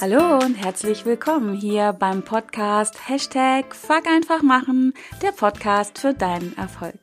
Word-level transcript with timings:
Hallo 0.00 0.38
und 0.38 0.54
herzlich 0.54 1.04
willkommen 1.04 1.54
hier 1.54 1.92
beim 1.92 2.22
Podcast 2.22 3.08
Hashtag 3.08 3.74
Fuck 3.74 4.06
einfach 4.06 4.42
machen, 4.42 4.94
der 5.22 5.32
Podcast 5.32 5.98
für 5.98 6.14
deinen 6.14 6.56
Erfolg. 6.56 6.94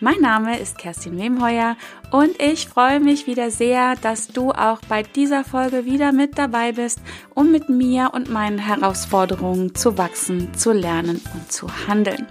Mein 0.00 0.20
Name 0.22 0.58
ist 0.58 0.78
Kerstin 0.78 1.18
Wemheuer 1.18 1.76
und 2.12 2.40
ich 2.40 2.66
freue 2.66 2.98
mich 2.98 3.26
wieder 3.26 3.50
sehr, 3.50 3.94
dass 3.96 4.28
du 4.28 4.52
auch 4.52 4.80
bei 4.88 5.02
dieser 5.02 5.44
Folge 5.44 5.84
wieder 5.84 6.12
mit 6.12 6.38
dabei 6.38 6.72
bist, 6.72 7.00
um 7.34 7.52
mit 7.52 7.68
mir 7.68 8.12
und 8.14 8.30
meinen 8.30 8.58
Herausforderungen 8.58 9.74
zu 9.74 9.98
wachsen, 9.98 10.54
zu 10.54 10.72
lernen 10.72 11.20
und 11.34 11.52
zu 11.52 11.68
handeln. 11.88 12.26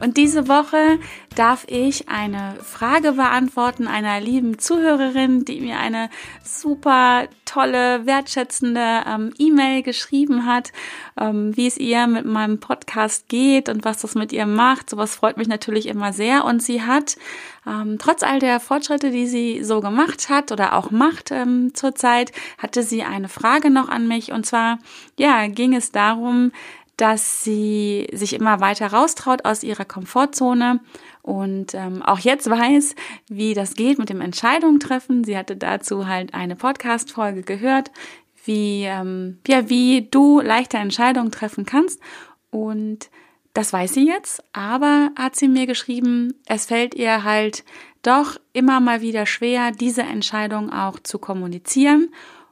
Und 0.00 0.16
diese 0.16 0.46
Woche 0.48 0.98
darf 1.34 1.64
ich 1.68 2.08
eine 2.08 2.56
Frage 2.62 3.12
beantworten 3.12 3.86
einer 3.86 4.20
lieben 4.20 4.58
Zuhörerin, 4.58 5.44
die 5.44 5.60
mir 5.60 5.78
eine 5.78 6.10
super 6.44 7.28
tolle, 7.44 8.06
wertschätzende 8.06 9.04
ähm, 9.06 9.32
E-Mail 9.38 9.82
geschrieben 9.82 10.46
hat, 10.46 10.72
ähm, 11.18 11.56
wie 11.56 11.66
es 11.66 11.78
ihr 11.78 12.06
mit 12.06 12.26
meinem 12.26 12.60
Podcast 12.60 13.28
geht 13.28 13.68
und 13.68 13.84
was 13.84 13.98
das 13.98 14.14
mit 14.14 14.32
ihr 14.32 14.46
macht. 14.46 14.90
Sowas 14.90 15.16
freut 15.16 15.36
mich 15.38 15.48
natürlich 15.48 15.86
immer 15.86 16.12
sehr. 16.12 16.44
Und 16.44 16.62
sie 16.62 16.82
hat, 16.82 17.16
ähm, 17.66 17.96
trotz 17.98 18.22
all 18.22 18.38
der 18.38 18.60
Fortschritte, 18.60 19.10
die 19.10 19.26
sie 19.26 19.64
so 19.64 19.80
gemacht 19.80 20.28
hat 20.28 20.52
oder 20.52 20.74
auch 20.74 20.90
macht 20.90 21.30
ähm, 21.30 21.72
zurzeit, 21.74 22.32
hatte 22.58 22.82
sie 22.82 23.02
eine 23.02 23.28
Frage 23.28 23.70
noch 23.70 23.88
an 23.88 24.08
mich. 24.08 24.32
Und 24.32 24.44
zwar, 24.44 24.78
ja, 25.16 25.46
ging 25.46 25.74
es 25.74 25.92
darum, 25.92 26.52
dass 26.96 27.44
sie 27.44 28.08
sich 28.12 28.32
immer 28.32 28.60
weiter 28.60 28.86
raustraut 28.88 29.44
aus 29.44 29.62
ihrer 29.62 29.84
Komfortzone 29.84 30.80
und 31.22 31.74
ähm, 31.74 32.02
auch 32.02 32.18
jetzt 32.18 32.48
weiß, 32.48 32.94
wie 33.28 33.52
das 33.52 33.74
geht 33.74 33.98
mit 33.98 34.08
dem 34.08 34.20
Entscheidungen 34.20 34.80
treffen. 34.80 35.24
Sie 35.24 35.36
hatte 35.36 35.56
dazu 35.56 36.06
halt 36.06 36.32
eine 36.32 36.56
Podcast-Folge 36.56 37.42
gehört, 37.42 37.90
wie, 38.44 38.84
ähm, 38.84 39.38
ja, 39.46 39.68
wie 39.68 40.08
du 40.10 40.40
leichter 40.40 40.78
Entscheidungen 40.78 41.32
treffen 41.32 41.66
kannst. 41.66 42.00
Und 42.50 43.10
das 43.52 43.72
weiß 43.72 43.94
sie 43.94 44.06
jetzt, 44.06 44.42
aber 44.52 45.10
hat 45.16 45.36
sie 45.36 45.48
mir 45.48 45.66
geschrieben, 45.66 46.34
es 46.46 46.66
fällt 46.66 46.94
ihr 46.94 47.24
halt 47.24 47.64
doch 48.02 48.38
immer 48.52 48.80
mal 48.80 49.00
wieder 49.00 49.26
schwer, 49.26 49.72
diese 49.72 50.02
Entscheidung 50.02 50.72
auch 50.72 51.00
zu 51.00 51.18
kommunizieren 51.18 52.08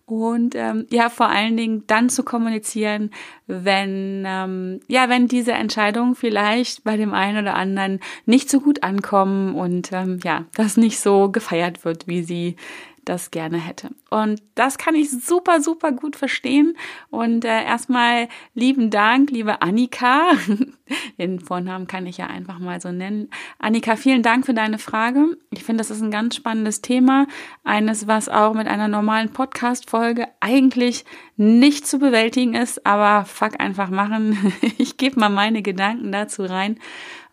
und 0.07 0.55
ähm, 0.55 0.87
ja 0.91 1.09
vor 1.09 1.31
allen 1.31 1.57
Dingen 1.57 1.85
dann 1.87 2.09
zu 2.11 2.25
kommunizieren, 2.25 3.11
wenn 3.47 4.25
ähm, 4.27 4.81
ja 4.87 5.09
wenn 5.09 5.29
diese 5.29 5.53
Entscheidungen 5.53 6.15
vielleicht 6.15 6.85
bei 6.85 6.97
dem 6.97 7.15
einen 7.15 7.39
oder 7.39 7.55
anderen 7.55 8.01
nicht 8.27 8.51
so 8.51 8.61
gut 8.61 8.83
ankommen 8.83 9.55
und 9.55 9.93
ähm, 9.93 10.21
ja 10.23 10.45
das 10.57 10.77
nicht 10.77 11.01
so 11.01 11.31
gefeiert 11.31 11.85
wird, 11.85 12.07
wie 12.07 12.23
sie 12.23 12.57
das 13.05 13.31
gerne 13.31 13.59
hätte. 13.59 13.91
Und 14.11 14.43
das 14.55 14.79
kann 14.79 14.95
ich 14.95 15.11
super, 15.11 15.61
super 15.61 15.93
gut 15.93 16.17
verstehen. 16.17 16.77
Und 17.11 17.45
äh, 17.45 17.65
erstmal 17.65 18.29
lieben 18.55 18.91
Dank, 18.91 19.31
liebe 19.31 19.63
Annika. 19.63 20.33
Den 21.19 21.41
Vornamen 21.41 21.87
kann 21.87 22.07
ich 22.07 22.19
ja 22.19 22.27
einfach 22.27 22.59
mal 22.59 22.81
so 22.81 22.93
nennen. 22.93 23.31
Annika, 23.59 23.97
vielen 23.97 24.23
Dank 24.23 24.47
für 24.47 24.55
deine 24.55 24.79
Frage. 24.79 25.37
Ich 25.51 25.65
finde, 25.65 25.79
das 25.79 25.91
ist 25.91 26.03
ein 26.03 26.11
ganz 26.11 26.37
spannendes 26.37 26.83
Thema. 26.83 27.27
Eines, 27.65 28.07
was 28.07 28.29
auch 28.29 28.55
mit 28.55 28.69
einer 28.69 28.89
normalen 28.89 29.31
Podcast-Folge 29.31 30.29
eigentlich 30.41 31.05
nicht 31.37 31.87
zu 31.87 31.99
bewältigen 31.99 32.55
ist, 32.55 32.87
aber 32.87 33.25
fuck 33.25 33.61
einfach 33.61 33.91
machen. 33.91 34.53
Ich 34.79 34.97
gebe 34.97 35.21
mal 35.21 35.29
meine 35.29 35.63
Gedanken 35.63 36.13
dazu 36.13 36.43
rein, 36.43 36.79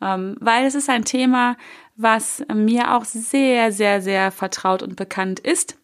ähm, 0.01 0.35
weil 0.39 0.65
es 0.65 0.75
ist 0.75 0.89
ein 0.89 1.05
Thema, 1.05 1.57
was 2.01 2.43
mir 2.53 2.95
auch 2.95 3.05
sehr, 3.05 3.71
sehr, 3.71 4.01
sehr 4.01 4.31
vertraut 4.31 4.83
und 4.83 4.95
bekannt 4.95 5.39
ist. 5.39 5.77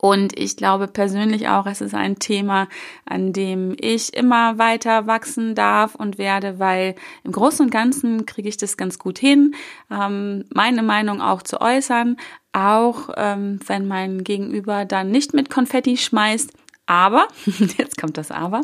Und 0.00 0.38
ich 0.38 0.56
glaube 0.56 0.86
persönlich 0.86 1.48
auch, 1.48 1.66
es 1.66 1.82
ist 1.82 1.94
ein 1.94 2.18
Thema, 2.18 2.68
an 3.04 3.34
dem 3.34 3.76
ich 3.78 4.14
immer 4.14 4.56
weiter 4.56 5.06
wachsen 5.06 5.54
darf 5.54 5.94
und 5.94 6.16
werde, 6.16 6.58
weil 6.58 6.94
im 7.22 7.32
Großen 7.32 7.66
und 7.66 7.70
Ganzen 7.70 8.24
kriege 8.24 8.48
ich 8.48 8.56
das 8.56 8.78
ganz 8.78 8.98
gut 8.98 9.18
hin, 9.18 9.54
ähm, 9.90 10.46
meine 10.54 10.82
Meinung 10.82 11.20
auch 11.20 11.42
zu 11.42 11.60
äußern, 11.60 12.16
auch 12.54 13.10
ähm, 13.18 13.60
wenn 13.66 13.86
mein 13.86 14.24
Gegenüber 14.24 14.86
dann 14.86 15.10
nicht 15.10 15.34
mit 15.34 15.50
Konfetti 15.50 15.98
schmeißt. 15.98 16.50
Aber, 16.86 17.28
jetzt 17.76 18.00
kommt 18.00 18.16
das 18.16 18.30
Aber, 18.30 18.62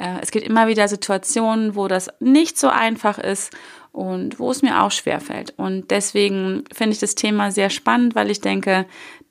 äh, 0.00 0.16
es 0.20 0.32
gibt 0.32 0.44
immer 0.44 0.66
wieder 0.66 0.88
Situationen, 0.88 1.76
wo 1.76 1.86
das 1.86 2.08
nicht 2.18 2.58
so 2.58 2.68
einfach 2.68 3.18
ist 3.18 3.56
und 3.92 4.38
wo 4.38 4.50
es 4.50 4.62
mir 4.62 4.82
auch 4.82 4.90
schwer 4.90 5.20
fällt. 5.20 5.54
Und 5.56 5.90
deswegen 5.90 6.64
finde 6.72 6.92
ich 6.92 7.00
das 7.00 7.14
Thema 7.14 7.50
sehr 7.50 7.70
spannend, 7.70 8.14
weil 8.14 8.30
ich 8.30 8.40
denke, 8.40 8.86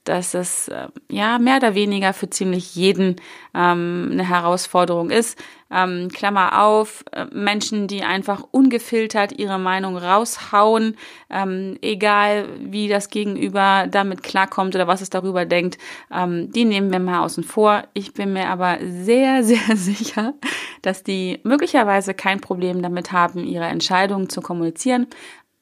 dass 0.09 0.33
es 0.33 0.69
äh, 0.69 0.87
ja 1.07 1.37
mehr 1.37 1.57
oder 1.57 1.75
weniger 1.75 2.13
für 2.13 2.29
ziemlich 2.29 2.75
jeden 2.75 3.17
ähm, 3.53 4.09
eine 4.11 4.27
Herausforderung 4.27 5.11
ist. 5.11 5.37
Ähm, 5.71 6.09
Klammer 6.11 6.63
auf, 6.63 7.05
äh, 7.11 7.25
Menschen, 7.31 7.87
die 7.87 8.01
einfach 8.01 8.43
ungefiltert 8.49 9.37
ihre 9.37 9.59
Meinung 9.59 9.97
raushauen, 9.97 10.97
ähm, 11.29 11.77
egal 11.83 12.47
wie 12.59 12.87
das 12.87 13.11
Gegenüber 13.11 13.85
damit 13.87 14.23
klarkommt 14.23 14.73
oder 14.73 14.87
was 14.87 15.01
es 15.01 15.11
darüber 15.11 15.45
denkt, 15.45 15.77
ähm, 16.11 16.51
die 16.51 16.65
nehmen 16.65 16.91
wir 16.91 16.99
mal 16.99 17.23
außen 17.23 17.43
vor. 17.43 17.83
Ich 17.93 18.13
bin 18.13 18.33
mir 18.33 18.47
aber 18.47 18.79
sehr, 18.81 19.43
sehr 19.43 19.75
sicher, 19.75 20.33
dass 20.81 21.03
die 21.03 21.39
möglicherweise 21.43 22.15
kein 22.15 22.41
Problem 22.41 22.81
damit 22.81 23.11
haben, 23.11 23.45
ihre 23.45 23.65
Entscheidungen 23.65 24.27
zu 24.27 24.41
kommunizieren. 24.41 25.05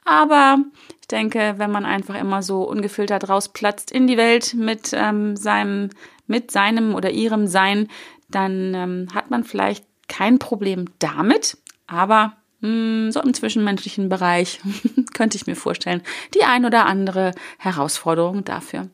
Aber 0.08 0.60
ich 1.02 1.08
denke, 1.10 1.56
wenn 1.58 1.70
man 1.70 1.84
einfach 1.86 2.16
immer 2.16 2.42
so 2.42 2.64
ungefiltert 2.64 3.28
rausplatzt 3.28 3.92
in 3.92 4.08
die 4.08 4.16
Welt 4.16 4.54
mit 4.54 4.92
ähm, 4.94 5.36
seinem, 5.36 5.90
mit 6.28 6.50
seinem 6.50 6.96
oder 6.96 7.12
ihrem 7.12 7.46
Sein, 7.46 7.90
dann 8.30 8.74
ähm, 8.74 9.08
hat 9.14 9.30
man 9.30 9.44
vielleicht 9.44 9.86
kein 10.08 10.40
Problem 10.40 10.86
damit, 11.00 11.58
aber 11.88 12.38
mh, 12.62 12.70
hm, 12.70 13.12
so 13.12 13.22
im 13.22 13.34
zwischenmenschlichen 13.34 14.08
Bereich 14.08 14.62
könnte 15.14 15.36
ich 15.36 15.46
mir 15.46 15.58
vorstellen, 15.58 16.02
die 16.34 16.46
ein 16.46 16.64
oder 16.64 16.86
andere 16.86 17.34
Herausforderung 17.58 18.46
dafür, 18.46 18.88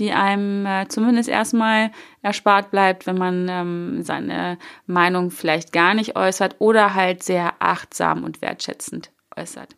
die 0.00 0.10
einem 0.10 0.66
äh, 0.66 0.88
zumindest 0.88 1.28
erstmal 1.28 1.92
erspart 2.22 2.72
bleibt, 2.72 3.06
wenn 3.06 3.18
man 3.18 3.46
ähm, 3.48 4.02
seine 4.02 4.58
Meinung 4.88 5.30
vielleicht 5.30 5.72
gar 5.72 5.94
nicht 5.94 6.16
äußert 6.16 6.56
oder 6.58 6.94
halt 6.94 7.22
sehr 7.22 7.54
achtsam 7.60 8.24
und 8.24 8.42
wertschätzend 8.42 9.12
äußert. 9.36 9.76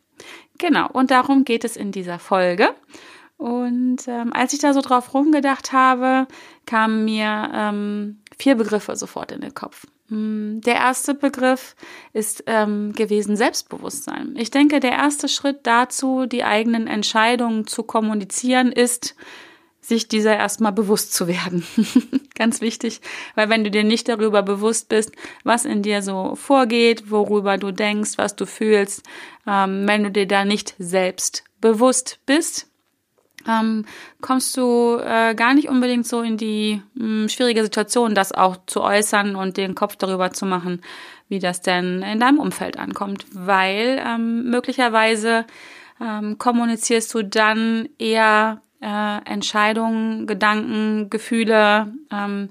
Genau, 0.58 0.88
und 0.90 1.10
darum 1.10 1.44
geht 1.44 1.64
es 1.64 1.76
in 1.76 1.92
dieser 1.92 2.18
Folge. 2.18 2.74
Und 3.36 4.08
ähm, 4.08 4.32
als 4.32 4.52
ich 4.52 4.58
da 4.58 4.74
so 4.74 4.80
drauf 4.80 5.14
rumgedacht 5.14 5.72
habe, 5.72 6.26
kamen 6.66 7.04
mir 7.04 7.50
ähm, 7.54 8.20
vier 8.36 8.56
Begriffe 8.56 8.96
sofort 8.96 9.30
in 9.30 9.40
den 9.40 9.54
Kopf. 9.54 9.86
Hm, 10.08 10.60
der 10.62 10.74
erste 10.74 11.14
Begriff 11.14 11.76
ist 12.12 12.42
ähm, 12.46 12.92
gewesen 12.94 13.36
Selbstbewusstsein. 13.36 14.34
Ich 14.36 14.50
denke, 14.50 14.80
der 14.80 14.92
erste 14.92 15.28
Schritt 15.28 15.60
dazu, 15.64 16.26
die 16.26 16.44
eigenen 16.44 16.88
Entscheidungen 16.88 17.66
zu 17.66 17.84
kommunizieren, 17.84 18.72
ist, 18.72 19.14
sich 19.88 20.08
dieser 20.08 20.36
erstmal 20.36 20.72
bewusst 20.72 21.14
zu 21.14 21.26
werden. 21.26 21.64
Ganz 22.34 22.60
wichtig, 22.60 23.00
weil 23.34 23.48
wenn 23.48 23.64
du 23.64 23.70
dir 23.70 23.84
nicht 23.84 24.08
darüber 24.08 24.42
bewusst 24.42 24.88
bist, 24.88 25.12
was 25.44 25.64
in 25.64 25.82
dir 25.82 26.02
so 26.02 26.34
vorgeht, 26.36 27.10
worüber 27.10 27.56
du 27.58 27.72
denkst, 27.72 28.12
was 28.16 28.36
du 28.36 28.46
fühlst, 28.46 29.02
ähm, 29.46 29.88
wenn 29.88 30.04
du 30.04 30.10
dir 30.10 30.26
da 30.26 30.44
nicht 30.44 30.74
selbst 30.78 31.42
bewusst 31.60 32.20
bist, 32.26 32.68
ähm, 33.48 33.86
kommst 34.20 34.56
du 34.56 34.98
äh, 34.98 35.34
gar 35.34 35.54
nicht 35.54 35.68
unbedingt 35.68 36.06
so 36.06 36.20
in 36.20 36.36
die 36.36 36.82
mh, 36.94 37.04
hm, 37.04 37.28
schwierige 37.28 37.62
Situation, 37.62 38.14
das 38.14 38.32
auch 38.32 38.58
zu 38.66 38.82
äußern 38.82 39.36
und 39.36 39.56
den 39.56 39.74
Kopf 39.74 39.96
darüber 39.96 40.32
zu 40.32 40.44
machen, 40.44 40.82
wie 41.28 41.38
das 41.38 41.62
denn 41.62 42.02
in 42.02 42.20
deinem 42.20 42.38
Umfeld 42.38 42.78
ankommt, 42.78 43.26
weil 43.32 44.02
ähm, 44.04 44.50
möglicherweise 44.50 45.46
ähm, 46.00 46.38
kommunizierst 46.38 47.12
du 47.14 47.22
dann 47.22 47.88
eher 47.98 48.60
äh, 48.80 49.24
Entscheidungen, 49.24 50.26
Gedanken, 50.26 51.10
Gefühle, 51.10 51.92
ähm, 52.12 52.50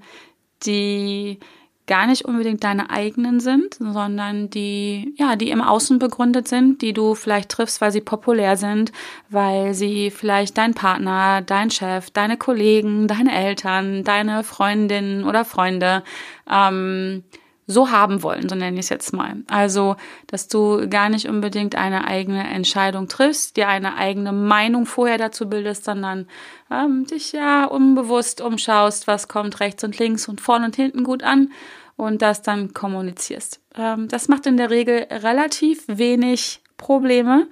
die 0.66 1.40
gar 1.88 2.06
nicht 2.06 2.26
unbedingt 2.26 2.64
deine 2.64 2.90
eigenen 2.90 3.40
sind, 3.40 3.76
sondern 3.76 4.50
die, 4.50 5.14
ja, 5.18 5.38
die 5.38 5.50
im 5.50 5.62
Außen 5.62 6.00
begründet 6.00 6.48
sind, 6.48 6.82
die 6.82 6.92
du 6.92 7.16
vielleicht 7.16 7.50
triffst, 7.50 7.80
weil 7.80 7.94
sie 7.94 8.02
populär 8.02 8.58
sind, 8.58 8.92
weil 9.30 9.74
sie 9.74 10.12
vielleicht 10.12 10.58
dein 10.58 10.74
Partner, 10.74 11.42
dein 11.42 11.72
Chef, 11.72 12.10
deine 12.12 12.36
Kollegen, 12.38 13.08
deine 13.08 13.34
Eltern, 13.34 14.04
deine 14.04 14.44
Freundinnen 14.44 15.24
oder 15.24 15.46
Freunde 15.46 16.04
ähm, 16.52 17.24
so 17.68 17.92
haben 17.92 18.24
wollen, 18.24 18.48
so 18.48 18.56
nenne 18.56 18.76
ich 18.76 18.86
es 18.86 18.90
jetzt 18.90 19.12
mal. 19.12 19.36
Also, 19.48 19.98
dass 20.26 20.48
du 20.48 20.90
gar 20.90 21.10
nicht 21.10 21.28
unbedingt 21.28 21.76
eine 21.76 22.08
eigene 22.08 22.48
Entscheidung 22.48 23.10
triffst, 23.10 23.58
dir 23.58 23.68
eine 23.68 23.96
eigene 23.96 24.32
Meinung 24.32 24.86
vorher 24.86 25.18
dazu 25.18 25.50
bildest, 25.50 25.84
sondern 25.84 26.28
ähm, 26.72 27.06
dich 27.06 27.34
ja 27.34 27.66
unbewusst 27.66 28.40
umschaust, 28.40 29.08
was 29.08 29.28
kommt 29.28 29.60
rechts 29.60 29.84
und 29.84 30.00
links 30.00 30.30
und 30.30 30.40
vorn 30.40 30.64
und 30.64 30.78
hinten 30.78 31.04
gut 31.04 31.24
an 31.24 31.52
und 31.98 32.22
das 32.22 32.42
dann 32.42 32.74
kommunizierst. 32.74 33.60
Ähm, 33.76 34.08
das 34.08 34.30
macht 34.30 34.46
in 34.46 34.56
der 34.56 34.70
Regel 34.70 35.06
relativ 35.12 35.84
wenig 35.88 36.62
Probleme, 36.78 37.48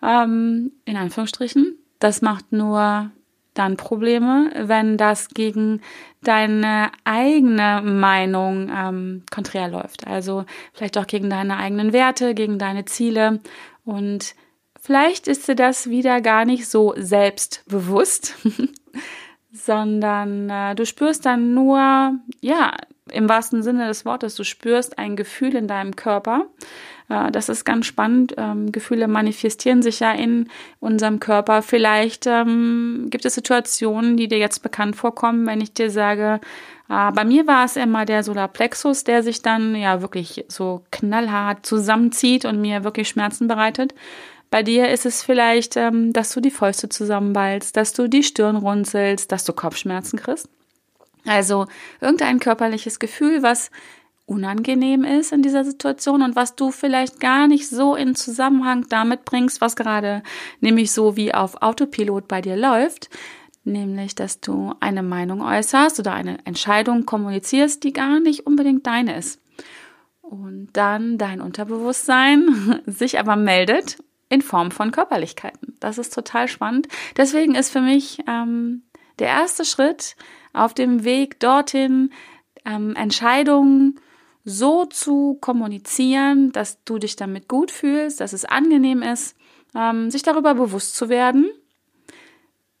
ähm, 0.00 0.72
in 0.84 0.96
Anführungsstrichen. 0.96 1.76
Das 1.98 2.22
macht 2.22 2.52
nur 2.52 3.10
dann 3.60 3.76
Probleme, 3.76 4.50
wenn 4.56 4.96
das 4.96 5.28
gegen 5.28 5.82
deine 6.22 6.90
eigene 7.04 7.82
Meinung 7.82 8.70
ähm, 8.74 9.22
konträr 9.30 9.68
läuft. 9.68 10.06
Also 10.06 10.44
vielleicht 10.72 10.96
auch 10.98 11.06
gegen 11.06 11.30
deine 11.30 11.58
eigenen 11.58 11.92
Werte, 11.92 12.34
gegen 12.34 12.58
deine 12.58 12.86
Ziele. 12.86 13.40
Und 13.84 14.34
vielleicht 14.80 15.28
ist 15.28 15.46
dir 15.46 15.54
das 15.54 15.90
wieder 15.90 16.20
gar 16.22 16.46
nicht 16.46 16.68
so 16.68 16.94
selbstbewusst, 16.96 18.34
sondern 19.52 20.48
äh, 20.48 20.74
du 20.74 20.86
spürst 20.86 21.26
dann 21.26 21.54
nur, 21.54 22.14
ja, 22.40 22.76
im 23.12 23.28
wahrsten 23.28 23.62
Sinne 23.62 23.88
des 23.88 24.04
Wortes, 24.04 24.36
du 24.36 24.44
spürst 24.44 24.98
ein 24.98 25.16
Gefühl 25.16 25.54
in 25.54 25.68
deinem 25.68 25.96
Körper. 25.96 26.46
Das 27.10 27.48
ist 27.48 27.64
ganz 27.64 27.86
spannend. 27.86 28.34
Ähm, 28.38 28.70
Gefühle 28.70 29.08
manifestieren 29.08 29.82
sich 29.82 29.98
ja 29.98 30.12
in 30.12 30.48
unserem 30.78 31.18
Körper. 31.18 31.60
Vielleicht 31.60 32.28
ähm, 32.28 33.08
gibt 33.10 33.24
es 33.24 33.34
Situationen, 33.34 34.16
die 34.16 34.28
dir 34.28 34.38
jetzt 34.38 34.62
bekannt 34.62 34.94
vorkommen, 34.94 35.44
wenn 35.44 35.60
ich 35.60 35.72
dir 35.72 35.90
sage, 35.90 36.40
äh, 36.88 37.10
bei 37.10 37.24
mir 37.24 37.48
war 37.48 37.64
es 37.64 37.74
immer 37.74 38.04
der 38.04 38.22
Solarplexus, 38.22 39.02
der 39.02 39.24
sich 39.24 39.42
dann 39.42 39.74
ja 39.74 40.02
wirklich 40.02 40.44
so 40.46 40.82
knallhart 40.92 41.66
zusammenzieht 41.66 42.44
und 42.44 42.60
mir 42.60 42.84
wirklich 42.84 43.08
Schmerzen 43.08 43.48
bereitet. 43.48 43.92
Bei 44.48 44.62
dir 44.62 44.88
ist 44.88 45.04
es 45.04 45.24
vielleicht, 45.24 45.76
ähm, 45.76 46.12
dass 46.12 46.32
du 46.32 46.40
die 46.40 46.52
Fäuste 46.52 46.88
zusammenballst, 46.88 47.76
dass 47.76 47.92
du 47.92 48.08
die 48.08 48.22
Stirn 48.22 48.54
runzelst, 48.54 49.32
dass 49.32 49.44
du 49.44 49.52
Kopfschmerzen 49.52 50.16
kriegst. 50.16 50.48
Also 51.26 51.66
irgendein 52.00 52.40
körperliches 52.40 52.98
Gefühl, 52.98 53.42
was 53.42 53.70
unangenehm 54.30 55.02
ist 55.02 55.32
in 55.32 55.42
dieser 55.42 55.64
Situation 55.64 56.22
und 56.22 56.36
was 56.36 56.54
du 56.54 56.70
vielleicht 56.70 57.18
gar 57.18 57.48
nicht 57.48 57.68
so 57.68 57.96
in 57.96 58.14
Zusammenhang 58.14 58.86
damit 58.88 59.24
bringst, 59.24 59.60
was 59.60 59.74
gerade 59.74 60.22
nämlich 60.60 60.92
so 60.92 61.16
wie 61.16 61.34
auf 61.34 61.60
Autopilot 61.62 62.28
bei 62.28 62.40
dir 62.40 62.56
läuft, 62.56 63.10
nämlich 63.64 64.14
dass 64.14 64.40
du 64.40 64.72
eine 64.78 65.02
Meinung 65.02 65.42
äußerst 65.42 65.98
oder 65.98 66.12
eine 66.12 66.38
Entscheidung 66.46 67.06
kommunizierst, 67.06 67.82
die 67.82 67.92
gar 67.92 68.20
nicht 68.20 68.46
unbedingt 68.46 68.86
deine 68.86 69.16
ist. 69.16 69.40
Und 70.22 70.68
dann 70.74 71.18
dein 71.18 71.40
Unterbewusstsein 71.40 72.82
sich 72.86 73.18
aber 73.18 73.34
meldet 73.34 73.98
in 74.28 74.42
Form 74.42 74.70
von 74.70 74.92
Körperlichkeiten. 74.92 75.76
Das 75.80 75.98
ist 75.98 76.14
total 76.14 76.46
spannend. 76.46 76.86
Deswegen 77.16 77.56
ist 77.56 77.70
für 77.70 77.80
mich 77.80 78.22
ähm, 78.28 78.82
der 79.18 79.26
erste 79.26 79.64
Schritt, 79.64 80.14
auf 80.52 80.72
dem 80.72 81.02
Weg 81.04 81.40
dorthin 81.40 82.10
ähm, 82.64 82.94
Entscheidungen 82.94 83.98
so 84.50 84.84
zu 84.84 85.38
kommunizieren, 85.40 86.52
dass 86.52 86.82
du 86.84 86.98
dich 86.98 87.16
damit 87.16 87.48
gut 87.48 87.70
fühlst, 87.70 88.20
dass 88.20 88.32
es 88.32 88.44
angenehm 88.44 89.02
ist, 89.02 89.36
ähm, 89.74 90.10
sich 90.10 90.22
darüber 90.22 90.54
bewusst 90.54 90.96
zu 90.96 91.08
werden. 91.08 91.50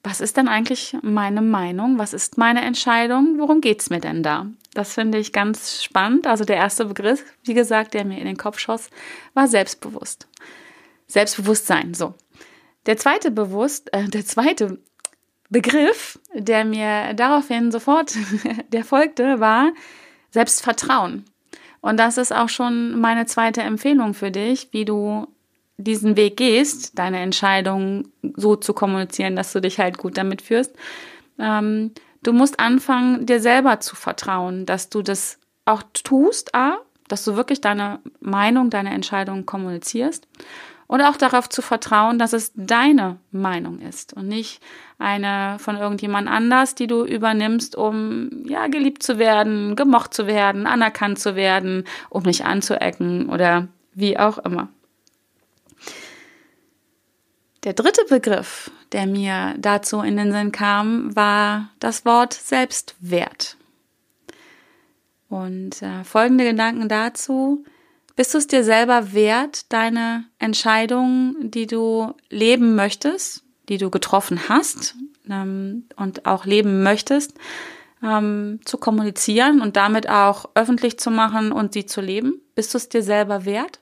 Was 0.02 0.20
ist 0.20 0.36
denn 0.36 0.48
eigentlich 0.48 0.96
meine 1.02 1.42
Meinung? 1.42 1.98
Was 1.98 2.14
ist 2.14 2.38
meine 2.38 2.62
Entscheidung? 2.62 3.38
Worum 3.38 3.60
geht's 3.60 3.90
mir 3.90 4.00
denn 4.00 4.22
da? 4.22 4.46
Das 4.72 4.94
finde 4.94 5.18
ich 5.18 5.32
ganz 5.32 5.82
spannend. 5.82 6.26
Also 6.26 6.44
der 6.44 6.56
erste 6.56 6.86
Begriff, 6.86 7.24
wie 7.44 7.54
gesagt, 7.54 7.94
der 7.94 8.04
mir 8.04 8.18
in 8.18 8.24
den 8.24 8.38
Kopf 8.38 8.58
schoss, 8.58 8.88
war 9.34 9.46
selbstbewusst. 9.46 10.26
Selbstbewusstsein, 11.06 11.92
so. 11.94 12.14
Der 12.86 12.96
zweite 12.96 13.30
bewusst, 13.30 13.92
äh, 13.92 14.08
der 14.08 14.24
zweite 14.24 14.78
Begriff, 15.50 16.18
der 16.32 16.64
mir 16.64 17.12
daraufhin 17.14 17.70
sofort, 17.70 18.14
der 18.72 18.84
folgte, 18.84 19.38
war 19.40 19.72
Selbstvertrauen. 20.30 21.24
Und 21.80 21.98
das 21.98 22.18
ist 22.18 22.34
auch 22.34 22.48
schon 22.48 23.00
meine 23.00 23.26
zweite 23.26 23.62
Empfehlung 23.62 24.14
für 24.14 24.30
dich, 24.30 24.68
wie 24.72 24.84
du 24.84 25.26
diesen 25.78 26.16
Weg 26.16 26.36
gehst, 26.36 26.98
deine 26.98 27.20
Entscheidung 27.20 28.08
so 28.36 28.56
zu 28.56 28.74
kommunizieren, 28.74 29.34
dass 29.34 29.52
du 29.52 29.60
dich 29.60 29.78
halt 29.78 29.96
gut 29.96 30.18
damit 30.18 30.42
führst. 30.42 30.74
Ähm, 31.38 31.92
du 32.22 32.32
musst 32.32 32.60
anfangen, 32.60 33.24
dir 33.24 33.40
selber 33.40 33.80
zu 33.80 33.96
vertrauen, 33.96 34.66
dass 34.66 34.90
du 34.90 35.00
das 35.00 35.38
auch 35.64 35.82
tust, 35.94 36.54
A, 36.54 36.78
dass 37.08 37.24
du 37.24 37.34
wirklich 37.36 37.60
deine 37.60 38.00
Meinung, 38.20 38.68
deine 38.68 38.90
Entscheidung 38.90 39.46
kommunizierst 39.46 40.28
und 40.90 41.02
auch 41.02 41.16
darauf 41.16 41.48
zu 41.48 41.62
vertrauen, 41.62 42.18
dass 42.18 42.32
es 42.32 42.50
deine 42.56 43.20
Meinung 43.30 43.78
ist 43.78 44.12
und 44.12 44.26
nicht 44.26 44.60
eine 44.98 45.56
von 45.60 45.76
irgendjemand 45.76 46.26
anders, 46.26 46.74
die 46.74 46.88
du 46.88 47.04
übernimmst, 47.04 47.76
um 47.76 48.44
ja 48.44 48.66
geliebt 48.66 49.04
zu 49.04 49.16
werden, 49.16 49.76
gemocht 49.76 50.12
zu 50.12 50.26
werden, 50.26 50.66
anerkannt 50.66 51.20
zu 51.20 51.36
werden, 51.36 51.84
um 52.08 52.24
nicht 52.24 52.44
anzuecken 52.44 53.30
oder 53.30 53.68
wie 53.94 54.18
auch 54.18 54.38
immer. 54.38 54.66
Der 57.62 57.74
dritte 57.74 58.04
Begriff, 58.08 58.72
der 58.90 59.06
mir 59.06 59.54
dazu 59.58 60.00
in 60.00 60.16
den 60.16 60.32
Sinn 60.32 60.50
kam, 60.50 61.14
war 61.14 61.70
das 61.78 62.04
Wort 62.04 62.32
Selbstwert. 62.32 63.56
Und 65.28 65.82
äh, 65.82 66.02
folgende 66.02 66.46
Gedanken 66.46 66.88
dazu. 66.88 67.64
Bist 68.20 68.34
du 68.34 68.38
es 68.38 68.46
dir 68.46 68.64
selber 68.64 69.14
wert, 69.14 69.72
deine 69.72 70.26
Entscheidungen, 70.38 71.50
die 71.50 71.66
du 71.66 72.12
leben 72.28 72.74
möchtest, 72.74 73.44
die 73.70 73.78
du 73.78 73.88
getroffen 73.88 74.46
hast 74.46 74.94
ähm, 75.30 75.86
und 75.96 76.26
auch 76.26 76.44
leben 76.44 76.82
möchtest, 76.82 77.32
ähm, 78.02 78.60
zu 78.66 78.76
kommunizieren 78.76 79.62
und 79.62 79.76
damit 79.76 80.10
auch 80.10 80.50
öffentlich 80.54 80.98
zu 80.98 81.10
machen 81.10 81.50
und 81.50 81.72
sie 81.72 81.86
zu 81.86 82.02
leben? 82.02 82.42
Bist 82.54 82.74
du 82.74 82.76
es 82.76 82.90
dir 82.90 83.02
selber 83.02 83.46
wert? 83.46 83.80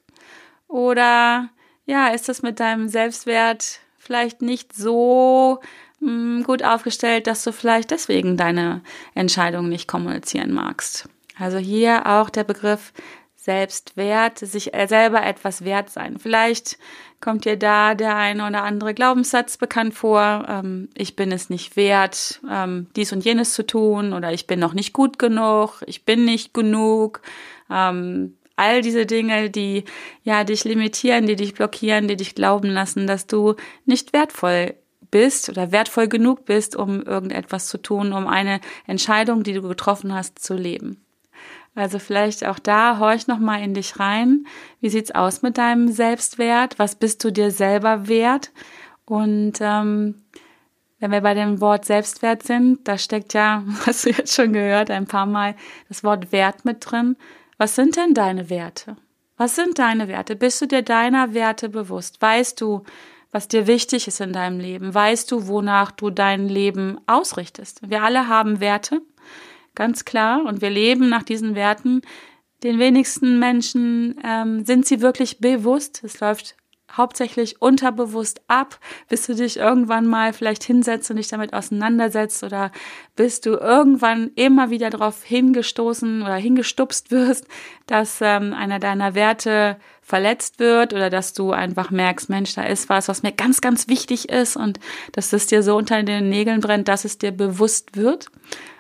Oder 0.69 1.49
ja, 1.87 2.07
ist 2.07 2.29
es 2.29 2.41
mit 2.41 2.61
deinem 2.61 2.87
Selbstwert 2.87 3.81
vielleicht 3.99 4.41
nicht 4.41 4.73
so 4.73 5.59
mh, 5.99 6.11
hm, 6.11 6.45
gut 6.45 6.63
aufgestellt, 6.63 7.27
dass 7.27 7.43
du 7.43 7.51
vielleicht 7.51 7.91
deswegen 7.91 8.37
deine 8.37 8.83
Entscheidung 9.17 9.69
nicht 9.69 9.89
kommunizieren 9.89 10.53
magst? 10.53 11.09
Also 11.41 11.59
hier 11.59 12.07
auch 12.07 12.31
der 12.31 12.45
Begriff 12.45 12.93
Selbstwert, 13.41 14.41
sich 14.41 14.73
selber 14.89 15.23
etwas 15.25 15.65
wert 15.65 15.91
sein. 15.91 16.19
Vielleicht 16.19 16.77
kommt 17.21 17.45
dir 17.45 17.57
da 17.57 17.95
der 17.95 18.17
eine 18.17 18.45
oder 18.45 18.65
andere 18.65 18.95
Glaubenssatz 18.95 19.57
bekannt 19.57 19.95
vor, 19.95 20.45
ähm, 20.49 20.89
ich 20.95 21.15
bin 21.15 21.31
es 21.31 21.49
nicht 21.49 21.77
wert, 21.77 22.41
ähm, 22.51 22.89
dies 22.97 23.13
und 23.13 23.25
jenes 23.25 23.55
zu 23.55 23.65
tun 23.65 24.13
oder 24.13 24.33
ich 24.33 24.49
bin 24.49 24.59
noch 24.59 24.75
nicht 24.75 24.93
gut 24.93 25.21
genug, 25.21 25.85
ich 25.87 26.05
bin 26.05 26.25
nicht 26.25 26.53
genug. 26.53 27.23
Ähm, 27.71 28.37
all 28.57 28.83
diese 28.83 29.07
Dinge, 29.07 29.51
die 29.51 29.85
ja 30.25 30.43
dich 30.43 30.65
limitieren, 30.65 31.27
die 31.27 31.37
dich 31.37 31.55
blockieren, 31.55 32.09
die 32.09 32.17
dich 32.17 32.35
glauben 32.35 32.69
lassen, 32.69 33.07
dass 33.07 33.29
du 33.29 33.55
nicht 33.85 34.13
wertvoll 34.13 34.75
bist 35.13 35.49
oder 35.49 35.71
wertvoll 35.71 36.09
genug 36.09 36.45
bist, 36.45 36.75
um 36.75 37.03
irgendetwas 37.03 37.69
zu 37.69 37.79
tun, 37.79 38.13
um 38.13 38.27
eine 38.27 38.61
Entscheidung, 38.89 39.45
die 39.45 39.53
du 39.53 39.63
getroffen 39.63 40.13
hast, 40.13 40.41
zu 40.41 40.55
leben. 40.55 41.05
Also 41.79 41.99
vielleicht 41.99 42.45
auch 42.45 42.59
da 42.59 42.99
horch 42.99 43.27
noch 43.27 43.39
mal 43.39 43.63
in 43.63 43.75
dich 43.75 43.99
rein. 43.99 44.47
Wie 44.81 44.89
sieht's 44.89 45.13
aus 45.13 45.43
mit 45.43 45.59
deinem 45.59 45.89
Selbstwert? 45.89 46.79
Was 46.79 46.97
bist 46.97 47.23
du 47.25 47.31
dir 47.31 47.51
selber 47.51 48.09
wert? 48.09 48.51
Und 49.05 49.55
ähm, 49.61 50.23
wenn 50.99 51.13
wir 51.13 51.21
bei 51.21 51.35
dem 51.35 51.61
Wort 51.61 51.85
Selbstwert 51.85 52.43
sind, 52.43 52.87
da 52.87 52.99
steckt 52.99 53.35
ja, 53.35 53.63
hast 53.87 54.05
du 54.05 54.11
jetzt 54.11 54.35
schon 54.35 54.53
gehört, 54.53 54.91
ein 54.91 55.07
paar 55.07 55.27
Mal 55.27 55.55
das 55.89 56.03
Wort 56.05 56.33
Wert 56.33 56.65
mit 56.65 56.79
drin. 56.81 57.17
Was 57.57 57.75
sind 57.75 57.97
denn 57.97 58.15
deine 58.15 58.51
Werte? 58.51 58.97
Was 59.37 59.55
sind 59.55 59.79
deine 59.79 60.09
Werte? 60.09 60.35
Bist 60.35 60.61
du 60.61 60.67
dir 60.67 60.83
deiner 60.83 61.33
Werte 61.33 61.69
bewusst? 61.69 62.21
Weißt 62.21 62.61
du, 62.61 62.83
was 63.31 63.47
dir 63.47 63.67
wichtig 63.67 64.09
ist 64.09 64.21
in 64.21 64.33
deinem 64.33 64.59
Leben? 64.59 64.95
Weißt 64.95 65.31
du, 65.31 65.47
wonach 65.47 65.93
du 65.93 66.11
dein 66.11 66.49
Leben 66.49 66.99
ausrichtest? 67.07 67.89
Wir 67.89 68.03
alle 68.03 68.27
haben 68.27 68.59
Werte 68.59 69.03
ganz 69.79 70.05
klar. 70.05 70.45
Und 70.45 70.61
wir 70.61 70.71
leben 70.71 71.09
nach 71.09 71.23
diesen 71.23 71.55
Werten. 71.55 72.03
Den 72.65 72.79
wenigsten 72.81 73.39
Menschen 73.39 74.21
ähm, 74.25 74.65
sind 74.67 74.85
sie 74.85 75.01
wirklich 75.01 75.39
bewusst. 75.39 76.03
Es 76.03 76.19
läuft 76.19 76.57
hauptsächlich 76.91 77.61
unterbewusst 77.61 78.41
ab, 78.49 78.81
bis 79.09 79.27
du 79.27 79.35
dich 79.35 79.59
irgendwann 79.59 80.07
mal 80.07 80.33
vielleicht 80.33 80.65
hinsetzt 80.65 81.11
und 81.11 81.17
dich 81.17 81.29
damit 81.29 81.53
auseinandersetzt 81.53 82.43
oder 82.43 82.73
bis 83.15 83.41
du 83.41 83.51
irgendwann 83.51 84.31
immer 84.37 84.71
wieder 84.71 84.91
darauf 84.91 85.23
hingestoßen 85.23 86.23
oder 86.23 86.37
hingestupst 86.37 87.11
wirst, 87.11 87.47
dass 87.87 88.21
ähm, 88.21 88.55
einer 88.55 88.79
deiner 88.79 89.15
Werte 89.15 89.77
verletzt 90.01 90.59
wird 90.59 90.95
oder 90.95 91.11
dass 91.11 91.35
du 91.35 91.53
einfach 91.53 91.91
merkst, 91.91 92.31
Mensch, 92.31 92.55
da 92.55 92.63
ist 92.63 92.89
was, 92.89 93.09
was 93.09 93.23
mir 93.23 93.33
ganz, 93.33 93.61
ganz 93.61 93.87
wichtig 93.89 94.31
ist 94.31 94.57
und 94.57 94.81
dass 95.13 95.33
es 95.33 95.47
dir 95.47 95.63
so 95.63 95.77
unter 95.77 96.03
den 96.03 96.31
Nägeln 96.31 96.61
brennt, 96.61 96.89
dass 96.89 97.05
es 97.05 97.19
dir 97.19 97.31
bewusst 97.31 97.97
wird. 97.97 98.31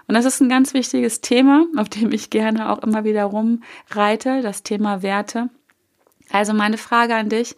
Und 0.08 0.14
das 0.14 0.24
ist 0.24 0.40
ein 0.40 0.48
ganz 0.48 0.74
wichtiges 0.74 1.20
Thema, 1.20 1.66
auf 1.76 1.90
dem 1.90 2.10
ich 2.12 2.30
gerne 2.30 2.72
auch 2.72 2.78
immer 2.78 3.04
wieder 3.04 3.24
rumreite, 3.24 4.40
das 4.42 4.62
Thema 4.62 5.02
Werte. 5.02 5.50
Also 6.30 6.54
meine 6.54 6.78
Frage 6.78 7.14
an 7.14 7.28
dich, 7.28 7.54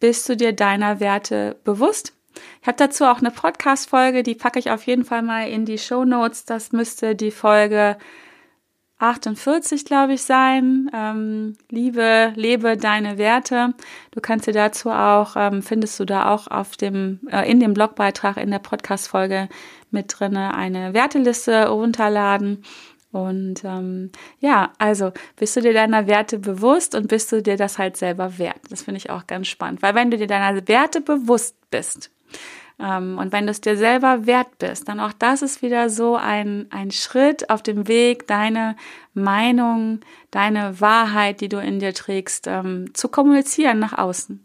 bist 0.00 0.28
du 0.28 0.36
dir 0.36 0.52
deiner 0.52 1.00
Werte 1.00 1.56
bewusst? 1.64 2.14
Ich 2.60 2.66
habe 2.66 2.76
dazu 2.76 3.04
auch 3.04 3.18
eine 3.18 3.30
Podcast-Folge, 3.30 4.22
die 4.22 4.34
packe 4.34 4.58
ich 4.58 4.70
auf 4.70 4.86
jeden 4.86 5.04
Fall 5.04 5.22
mal 5.22 5.48
in 5.48 5.64
die 5.64 5.78
Show 5.78 6.04
Notes. 6.04 6.44
Das 6.44 6.72
müsste 6.72 7.14
die 7.14 7.30
Folge 7.30 7.96
48, 8.98 9.84
glaube 9.84 10.14
ich, 10.14 10.22
sein. 10.22 10.90
Ähm, 10.92 11.56
liebe, 11.70 12.32
lebe 12.34 12.76
deine 12.76 13.18
Werte. 13.18 13.74
Du 14.10 14.20
kannst 14.20 14.46
dir 14.46 14.52
dazu 14.52 14.90
auch, 14.90 15.34
ähm, 15.36 15.62
findest 15.62 15.98
du 16.00 16.04
da 16.04 16.34
auch 16.34 16.48
auf 16.48 16.76
dem, 16.76 17.20
äh, 17.30 17.48
in 17.50 17.60
dem 17.60 17.74
Blogbeitrag 17.74 18.36
in 18.38 18.50
der 18.50 18.58
Podcast-Folge 18.58 19.48
mit 19.90 20.14
drinne 20.18 20.54
eine 20.54 20.94
Werteliste 20.94 21.68
runterladen. 21.68 22.64
Und 23.10 23.64
ähm, 23.64 24.10
ja, 24.38 24.72
also 24.78 25.12
bist 25.36 25.56
du 25.56 25.60
dir 25.62 25.72
deiner 25.72 26.06
Werte 26.06 26.38
bewusst 26.38 26.94
und 26.94 27.08
bist 27.08 27.32
du 27.32 27.42
dir 27.42 27.56
das 27.56 27.78
halt 27.78 27.96
selber 27.96 28.38
wert? 28.38 28.60
Das 28.68 28.82
finde 28.82 28.98
ich 28.98 29.10
auch 29.10 29.26
ganz 29.26 29.46
spannend, 29.48 29.80
weil 29.80 29.94
wenn 29.94 30.10
du 30.10 30.18
dir 30.18 30.26
deiner 30.26 30.68
Werte 30.68 31.00
bewusst 31.00 31.56
bist, 31.70 32.10
und 33.18 33.32
wenn 33.32 33.46
du 33.46 33.50
es 33.50 33.60
dir 33.60 33.76
selber 33.76 34.26
wert 34.26 34.58
bist, 34.58 34.88
dann 34.88 35.00
auch 35.00 35.12
das 35.12 35.42
ist 35.42 35.62
wieder 35.62 35.90
so 35.90 36.14
ein, 36.14 36.66
ein 36.70 36.92
Schritt 36.92 37.50
auf 37.50 37.62
dem 37.62 37.88
Weg, 37.88 38.28
deine 38.28 38.76
Meinung, 39.14 40.00
deine 40.30 40.80
Wahrheit, 40.80 41.40
die 41.40 41.48
du 41.48 41.60
in 41.60 41.80
dir 41.80 41.92
trägst, 41.92 42.46
ähm, 42.46 42.94
zu 42.94 43.08
kommunizieren 43.08 43.80
nach 43.80 43.98
außen. 43.98 44.44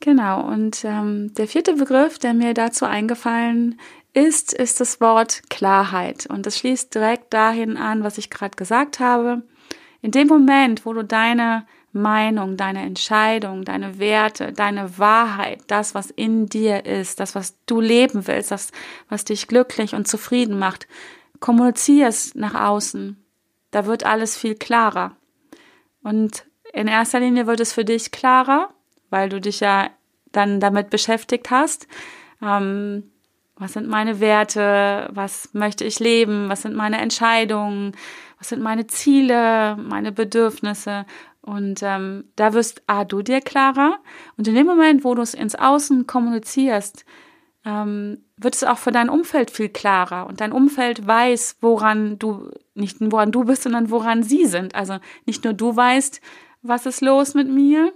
Genau, 0.00 0.46
und 0.46 0.84
ähm, 0.84 1.32
der 1.34 1.48
vierte 1.48 1.74
Begriff, 1.74 2.18
der 2.18 2.34
mir 2.34 2.54
dazu 2.54 2.84
eingefallen 2.84 3.80
ist, 4.14 4.52
ist 4.52 4.80
das 4.80 5.00
Wort 5.00 5.42
Klarheit. 5.48 6.26
Und 6.26 6.46
das 6.46 6.58
schließt 6.58 6.94
direkt 6.94 7.32
dahin 7.34 7.76
an, 7.76 8.02
was 8.02 8.18
ich 8.18 8.30
gerade 8.30 8.56
gesagt 8.56 9.00
habe. 9.00 9.42
In 10.02 10.10
dem 10.10 10.28
Moment, 10.28 10.86
wo 10.86 10.92
du 10.92 11.04
deine 11.04 11.66
Meinung, 11.98 12.56
deine 12.56 12.82
Entscheidung, 12.82 13.64
deine 13.64 13.98
Werte, 13.98 14.52
deine 14.52 14.98
Wahrheit, 14.98 15.62
das, 15.66 15.94
was 15.94 16.10
in 16.10 16.46
dir 16.46 16.86
ist, 16.86 17.20
das, 17.20 17.34
was 17.34 17.54
du 17.66 17.80
leben 17.80 18.26
willst, 18.26 18.50
das, 18.50 18.72
was 19.08 19.24
dich 19.24 19.46
glücklich 19.48 19.94
und 19.94 20.08
zufrieden 20.08 20.58
macht, 20.58 20.88
kommunizierst 21.40 22.36
nach 22.36 22.54
außen. 22.54 23.22
Da 23.70 23.86
wird 23.86 24.04
alles 24.04 24.36
viel 24.36 24.54
klarer. 24.54 25.16
Und 26.02 26.46
in 26.72 26.88
erster 26.88 27.20
Linie 27.20 27.46
wird 27.46 27.60
es 27.60 27.72
für 27.72 27.84
dich 27.84 28.10
klarer, 28.10 28.70
weil 29.10 29.28
du 29.28 29.40
dich 29.40 29.60
ja 29.60 29.90
dann 30.32 30.60
damit 30.60 30.90
beschäftigt 30.90 31.50
hast. 31.50 31.86
Ähm, 32.42 33.10
was 33.56 33.72
sind 33.72 33.88
meine 33.88 34.20
Werte? 34.20 35.08
Was 35.12 35.52
möchte 35.52 35.84
ich 35.84 35.98
leben? 35.98 36.48
Was 36.48 36.62
sind 36.62 36.76
meine 36.76 36.98
Entscheidungen? 36.98 37.92
Was 38.38 38.50
sind 38.50 38.62
meine 38.62 38.86
Ziele, 38.86 39.76
meine 39.76 40.12
Bedürfnisse? 40.12 41.06
Und 41.48 41.82
ähm, 41.82 42.24
da 42.36 42.52
wirst 42.52 42.82
A, 42.86 43.06
du 43.06 43.22
dir 43.22 43.40
klarer. 43.40 44.00
Und 44.36 44.46
in 44.46 44.54
dem 44.54 44.66
Moment, 44.66 45.02
wo 45.02 45.14
du 45.14 45.22
es 45.22 45.32
ins 45.32 45.54
Außen 45.54 46.06
kommunizierst, 46.06 47.06
ähm, 47.64 48.18
wird 48.36 48.54
es 48.54 48.64
auch 48.64 48.76
für 48.76 48.92
dein 48.92 49.08
Umfeld 49.08 49.50
viel 49.50 49.70
klarer. 49.70 50.26
Und 50.26 50.42
dein 50.42 50.52
Umfeld 50.52 51.06
weiß, 51.06 51.56
woran 51.62 52.18
du, 52.18 52.50
nicht 52.74 52.98
woran 53.00 53.32
du 53.32 53.44
bist, 53.44 53.62
sondern 53.62 53.90
woran 53.90 54.22
sie 54.22 54.44
sind. 54.44 54.74
Also 54.74 54.98
nicht 55.24 55.42
nur 55.42 55.54
du 55.54 55.74
weißt, 55.74 56.20
was 56.60 56.84
ist 56.84 57.00
los 57.00 57.32
mit 57.32 57.48
mir, 57.48 57.94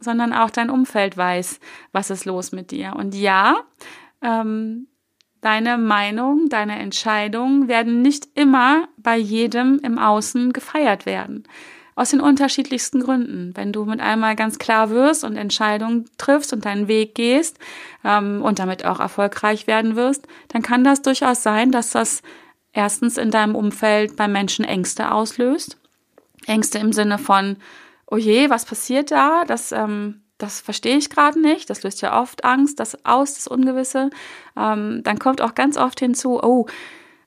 sondern 0.00 0.32
auch 0.32 0.50
dein 0.50 0.68
Umfeld 0.68 1.16
weiß, 1.16 1.60
was 1.92 2.10
ist 2.10 2.24
los 2.24 2.50
mit 2.50 2.72
dir. 2.72 2.94
Und 2.96 3.14
ja, 3.14 3.58
ähm, 4.22 4.88
deine 5.40 5.78
Meinung, 5.78 6.48
deine 6.48 6.80
Entscheidungen 6.80 7.68
werden 7.68 8.02
nicht 8.02 8.26
immer 8.34 8.88
bei 8.96 9.16
jedem 9.16 9.78
im 9.84 10.00
Außen 10.00 10.52
gefeiert 10.52 11.06
werden. 11.06 11.44
Aus 11.98 12.10
den 12.10 12.20
unterschiedlichsten 12.20 13.00
Gründen. 13.00 13.50
Wenn 13.56 13.72
du 13.72 13.84
mit 13.84 13.98
einmal 13.98 14.36
ganz 14.36 14.60
klar 14.60 14.90
wirst 14.90 15.24
und 15.24 15.34
Entscheidungen 15.34 16.08
triffst 16.16 16.52
und 16.52 16.64
deinen 16.64 16.86
Weg 16.86 17.16
gehst 17.16 17.58
ähm, 18.04 18.40
und 18.40 18.60
damit 18.60 18.84
auch 18.84 19.00
erfolgreich 19.00 19.66
werden 19.66 19.96
wirst, 19.96 20.28
dann 20.46 20.62
kann 20.62 20.84
das 20.84 21.02
durchaus 21.02 21.42
sein, 21.42 21.72
dass 21.72 21.90
das 21.90 22.22
erstens 22.72 23.16
in 23.16 23.32
deinem 23.32 23.56
Umfeld 23.56 24.14
bei 24.14 24.28
Menschen 24.28 24.64
Ängste 24.64 25.10
auslöst. 25.10 25.76
Ängste 26.46 26.78
im 26.78 26.92
Sinne 26.92 27.18
von, 27.18 27.56
oh 28.06 28.16
je, 28.16 28.48
was 28.48 28.64
passiert 28.64 29.10
da? 29.10 29.42
Das, 29.44 29.72
ähm, 29.72 30.20
das 30.38 30.60
verstehe 30.60 30.98
ich 30.98 31.10
gerade 31.10 31.40
nicht. 31.40 31.68
Das 31.68 31.82
löst 31.82 32.00
ja 32.00 32.22
oft 32.22 32.44
Angst, 32.44 32.78
das 32.78 33.04
aus, 33.04 33.34
das 33.34 33.48
Ungewisse. 33.48 34.10
Ähm, 34.56 35.00
dann 35.02 35.18
kommt 35.18 35.40
auch 35.40 35.56
ganz 35.56 35.76
oft 35.76 35.98
hinzu, 35.98 36.40
oh, 36.40 36.66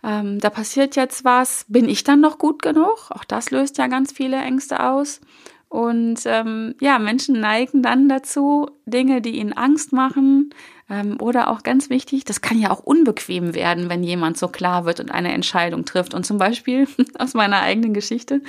ähm, 0.03 0.39
da 0.39 0.49
passiert 0.49 0.95
jetzt 0.95 1.23
was, 1.23 1.65
bin 1.67 1.87
ich 1.87 2.03
dann 2.03 2.21
noch 2.21 2.37
gut 2.37 2.61
genug? 2.61 3.09
Auch 3.11 3.23
das 3.23 3.51
löst 3.51 3.77
ja 3.77 3.87
ganz 3.87 4.11
viele 4.11 4.37
Ängste 4.37 4.83
aus. 4.83 5.21
Und 5.69 6.23
ähm, 6.25 6.75
ja, 6.81 6.99
Menschen 6.99 7.39
neigen 7.39 7.81
dann 7.81 8.09
dazu, 8.09 8.69
Dinge, 8.85 9.21
die 9.21 9.37
ihnen 9.37 9.53
Angst 9.53 9.93
machen, 9.93 10.53
oder 11.19 11.49
auch 11.49 11.63
ganz 11.63 11.89
wichtig, 11.89 12.25
das 12.25 12.41
kann 12.41 12.59
ja 12.59 12.69
auch 12.69 12.79
unbequem 12.79 13.55
werden, 13.55 13.89
wenn 13.89 14.03
jemand 14.03 14.37
so 14.37 14.49
klar 14.49 14.85
wird 14.85 14.99
und 14.99 15.09
eine 15.09 15.31
Entscheidung 15.31 15.85
trifft. 15.85 16.13
Und 16.13 16.25
zum 16.25 16.37
Beispiel 16.37 16.87
aus 17.17 17.33
meiner 17.33 17.61
eigenen 17.61 17.93
Geschichte, 17.93 18.41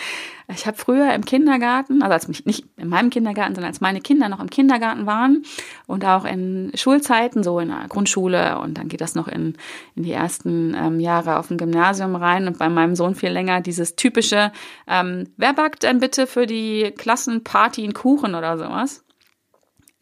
ich 0.48 0.66
habe 0.66 0.76
früher 0.76 1.14
im 1.14 1.24
Kindergarten, 1.24 2.02
also 2.02 2.12
als 2.12 2.26
mich 2.26 2.44
nicht 2.44 2.64
in 2.76 2.88
meinem 2.88 3.10
Kindergarten, 3.10 3.54
sondern 3.54 3.70
als 3.70 3.80
meine 3.80 4.00
Kinder 4.00 4.28
noch 4.28 4.40
im 4.40 4.50
Kindergarten 4.50 5.06
waren 5.06 5.44
und 5.86 6.04
auch 6.04 6.24
in 6.24 6.72
Schulzeiten, 6.74 7.44
so 7.44 7.60
in 7.60 7.68
der 7.68 7.86
Grundschule 7.88 8.58
und 8.58 8.76
dann 8.76 8.88
geht 8.88 9.00
das 9.00 9.14
noch 9.14 9.28
in, 9.28 9.56
in 9.94 10.02
die 10.02 10.12
ersten 10.12 10.74
ähm, 10.74 10.98
Jahre 10.98 11.38
auf 11.38 11.48
dem 11.48 11.58
Gymnasium 11.58 12.16
rein 12.16 12.48
und 12.48 12.58
bei 12.58 12.68
meinem 12.68 12.96
Sohn 12.96 13.14
viel 13.14 13.30
länger 13.30 13.60
dieses 13.60 13.94
typische, 13.94 14.50
ähm, 14.88 15.28
wer 15.36 15.52
backt 15.52 15.84
denn 15.84 16.00
bitte 16.00 16.26
für 16.26 16.46
die 16.46 16.92
Klassenparty 16.96 17.84
einen 17.84 17.94
Kuchen 17.94 18.34
oder 18.34 18.58
sowas? 18.58 19.04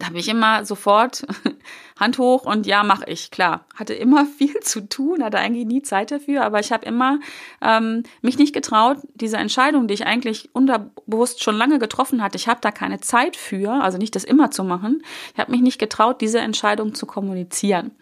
da 0.00 0.06
habe 0.06 0.18
ich 0.18 0.28
immer 0.28 0.64
sofort 0.64 1.26
Hand 2.00 2.18
hoch 2.18 2.44
und 2.46 2.66
ja, 2.66 2.82
mache 2.82 3.04
ich, 3.06 3.30
klar. 3.30 3.66
Hatte 3.74 3.94
immer 3.94 4.26
viel 4.38 4.58
zu 4.60 4.88
tun, 4.88 5.22
hatte 5.22 5.38
eigentlich 5.38 5.66
nie 5.66 5.82
Zeit 5.82 6.10
dafür, 6.10 6.44
aber 6.44 6.58
ich 6.58 6.72
habe 6.72 6.86
immer 6.86 7.20
ähm, 7.62 8.02
mich 8.22 8.38
nicht 8.38 8.54
getraut, 8.54 8.98
diese 9.14 9.36
Entscheidung, 9.36 9.86
die 9.86 9.94
ich 9.94 10.06
eigentlich 10.06 10.54
unterbewusst 10.54 11.42
schon 11.42 11.56
lange 11.56 11.78
getroffen 11.78 12.22
hatte, 12.22 12.36
ich 12.36 12.48
habe 12.48 12.60
da 12.62 12.70
keine 12.70 13.00
Zeit 13.00 13.36
für, 13.36 13.70
also 13.70 13.98
nicht 13.98 14.16
das 14.16 14.24
immer 14.24 14.50
zu 14.50 14.64
machen, 14.64 15.02
ich 15.34 15.38
habe 15.38 15.52
mich 15.52 15.60
nicht 15.60 15.78
getraut, 15.78 16.20
diese 16.20 16.40
Entscheidung 16.40 16.94
zu 16.94 17.06
kommunizieren. 17.06 17.92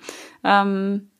Ähm, 0.44 1.10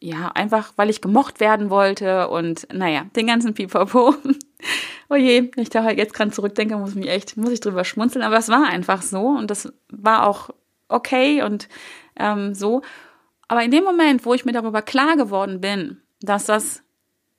ja, 0.00 0.28
einfach 0.28 0.72
weil 0.76 0.90
ich 0.90 1.00
gemocht 1.00 1.40
werden 1.40 1.70
wollte 1.70 2.28
und 2.28 2.68
naja, 2.72 3.06
den 3.16 3.26
ganzen 3.26 3.54
Pipapo. 3.54 4.14
oh 5.08 5.16
je, 5.16 5.50
ich 5.56 5.70
da 5.70 5.82
halt 5.82 5.98
jetzt 5.98 6.14
gerade 6.14 6.30
zurückdenke, 6.30 6.76
muss 6.76 6.94
mich 6.94 7.08
echt, 7.08 7.36
muss 7.36 7.50
ich 7.50 7.60
drüber 7.60 7.84
schmunzeln, 7.84 8.24
aber 8.24 8.36
es 8.36 8.48
war 8.48 8.68
einfach 8.68 9.02
so 9.02 9.26
und 9.26 9.50
das 9.50 9.72
war 9.90 10.26
auch 10.26 10.50
okay 10.88 11.42
und 11.42 11.68
ähm, 12.18 12.54
so. 12.54 12.82
Aber 13.48 13.62
in 13.62 13.70
dem 13.70 13.84
Moment, 13.84 14.24
wo 14.24 14.34
ich 14.34 14.44
mir 14.44 14.52
darüber 14.52 14.82
klar 14.82 15.16
geworden 15.16 15.60
bin, 15.60 16.02
dass 16.20 16.46
das 16.46 16.82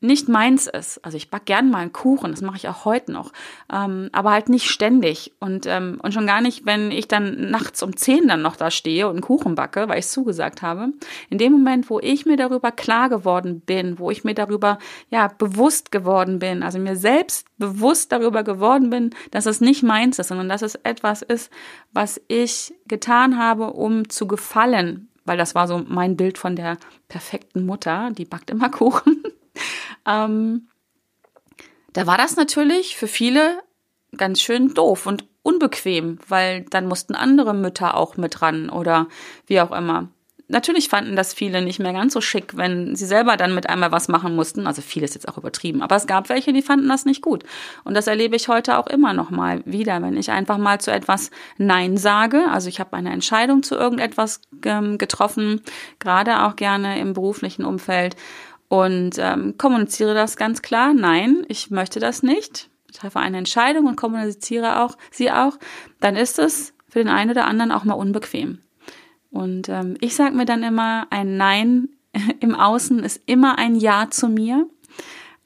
nicht 0.01 0.29
meins 0.29 0.67
ist. 0.67 1.03
Also 1.03 1.17
ich 1.17 1.29
back 1.29 1.45
gern 1.45 1.69
mal 1.69 1.79
einen 1.79 1.93
Kuchen, 1.93 2.31
das 2.31 2.41
mache 2.41 2.57
ich 2.57 2.67
auch 2.69 2.85
heute 2.85 3.11
noch, 3.11 3.33
ähm, 3.71 4.09
aber 4.13 4.31
halt 4.31 4.47
nicht 4.47 4.69
ständig 4.69 5.33
und 5.39 5.65
ähm, 5.65 5.99
und 6.01 6.13
schon 6.13 6.25
gar 6.25 6.41
nicht, 6.41 6.65
wenn 6.65 6.91
ich 6.91 7.07
dann 7.07 7.49
nachts 7.51 7.83
um 7.83 7.95
zehn 7.95 8.27
dann 8.27 8.41
noch 8.41 8.55
da 8.55 8.71
stehe 8.71 9.07
und 9.07 9.15
einen 9.15 9.21
Kuchen 9.21 9.55
backe, 9.55 9.89
weil 9.89 9.99
ich 9.99 10.05
es 10.05 10.11
zugesagt 10.11 10.61
habe. 10.61 10.89
In 11.29 11.37
dem 11.37 11.51
Moment, 11.51 11.89
wo 11.89 11.99
ich 11.99 12.25
mir 12.25 12.37
darüber 12.37 12.71
klar 12.71 13.09
geworden 13.09 13.59
bin, 13.59 13.99
wo 13.99 14.09
ich 14.09 14.23
mir 14.23 14.33
darüber 14.33 14.79
ja 15.09 15.27
bewusst 15.27 15.91
geworden 15.91 16.39
bin, 16.39 16.63
also 16.63 16.79
mir 16.79 16.95
selbst 16.95 17.45
bewusst 17.57 18.11
darüber 18.11 18.43
geworden 18.43 18.89
bin, 18.89 19.09
dass 19.31 19.45
es 19.45 19.59
nicht 19.59 19.83
meins 19.83 20.17
ist, 20.17 20.29
sondern 20.29 20.47
dass 20.47 20.61
es 20.61 20.75
etwas 20.75 21.21
ist, 21.21 21.51
was 21.91 22.21
ich 22.27 22.73
getan 22.87 23.37
habe, 23.37 23.73
um 23.73 24.07
zu 24.09 24.27
gefallen, 24.27 25.09
weil 25.25 25.37
das 25.37 25.55
war 25.55 25.67
so 25.67 25.83
mein 25.87 26.15
Bild 26.15 26.37
von 26.37 26.55
der 26.55 26.77
perfekten 27.09 27.65
Mutter, 27.65 28.11
die 28.11 28.25
backt 28.25 28.49
immer 28.49 28.69
Kuchen. 28.69 29.23
ähm, 30.05 30.67
da 31.93 32.07
war 32.07 32.17
das 32.17 32.35
natürlich 32.35 32.95
für 32.95 33.07
viele 33.07 33.59
ganz 34.15 34.41
schön 34.41 34.73
doof 34.73 35.05
und 35.05 35.25
unbequem, 35.41 36.19
weil 36.27 36.63
dann 36.69 36.87
mussten 36.87 37.15
andere 37.15 37.53
Mütter 37.53 37.95
auch 37.95 38.17
mit 38.17 38.41
ran 38.41 38.69
oder 38.69 39.07
wie 39.47 39.61
auch 39.61 39.71
immer. 39.71 40.09
Natürlich 40.51 40.89
fanden 40.89 41.15
das 41.15 41.31
viele 41.31 41.61
nicht 41.61 41.77
mehr 41.77 41.93
ganz 41.93 42.11
so 42.11 42.21
schick, 42.21 42.57
wenn 42.57 42.95
sie 42.95 43.05
selber 43.05 43.37
dann 43.37 43.53
mit 43.53 43.69
einmal 43.69 43.91
was 43.91 44.07
machen 44.07 44.35
mussten. 44.35 44.65
Also 44.65 44.81
vieles 44.81 45.13
jetzt 45.13 45.27
auch 45.27 45.37
übertrieben. 45.37 45.83
Aber 45.83 45.95
es 45.95 46.07
gab 46.07 46.27
welche, 46.27 46.53
die 46.53 46.63
fanden 46.63 46.89
das 46.89 47.05
nicht 47.05 47.21
gut. 47.21 47.43
Und 47.83 47.93
das 47.93 48.07
erlebe 48.07 48.35
ich 48.35 48.47
heute 48.47 48.79
auch 48.79 48.87
immer 48.87 49.13
noch 49.13 49.29
mal 49.29 49.61
wieder, 49.65 50.01
wenn 50.01 50.17
ich 50.17 50.31
einfach 50.31 50.57
mal 50.57 50.81
zu 50.81 50.91
etwas 50.91 51.29
Nein 51.59 51.97
sage. 51.97 52.45
Also 52.51 52.67
ich 52.67 52.79
habe 52.79 52.93
eine 52.93 53.11
Entscheidung 53.11 53.61
zu 53.61 53.75
irgendetwas 53.75 54.41
ähm, 54.65 54.97
getroffen, 54.97 55.61
gerade 55.99 56.41
auch 56.41 56.55
gerne 56.55 56.99
im 56.99 57.13
beruflichen 57.13 57.63
Umfeld 57.63 58.15
und 58.69 59.17
ähm, 59.17 59.55
kommuniziere 59.57 60.13
das 60.13 60.37
ganz 60.37 60.61
klar. 60.61 60.93
Nein, 60.93 61.43
ich 61.47 61.71
möchte 61.71 61.99
das 61.99 62.23
nicht. 62.23 62.69
Ich 62.89 62.97
treffe 62.97 63.19
eine 63.19 63.37
Entscheidung 63.37 63.87
und 63.87 63.97
kommuniziere 63.97 64.81
auch 64.81 64.95
sie 65.11 65.31
auch. 65.31 65.57
Dann 65.99 66.15
ist 66.15 66.39
es 66.39 66.73
für 66.87 66.99
den 66.99 67.09
einen 67.09 67.31
oder 67.31 67.45
anderen 67.45 67.71
auch 67.71 67.83
mal 67.83 67.93
unbequem. 67.93 68.59
Und 69.31 69.69
ähm, 69.69 69.97
ich 69.99 70.15
sage 70.15 70.35
mir 70.35 70.45
dann 70.45 70.63
immer, 70.63 71.07
ein 71.09 71.37
Nein 71.37 71.89
im 72.39 72.55
Außen 72.55 73.03
ist 73.03 73.21
immer 73.25 73.57
ein 73.57 73.75
Ja 73.75 74.07
zu 74.09 74.27
mir. 74.27 74.67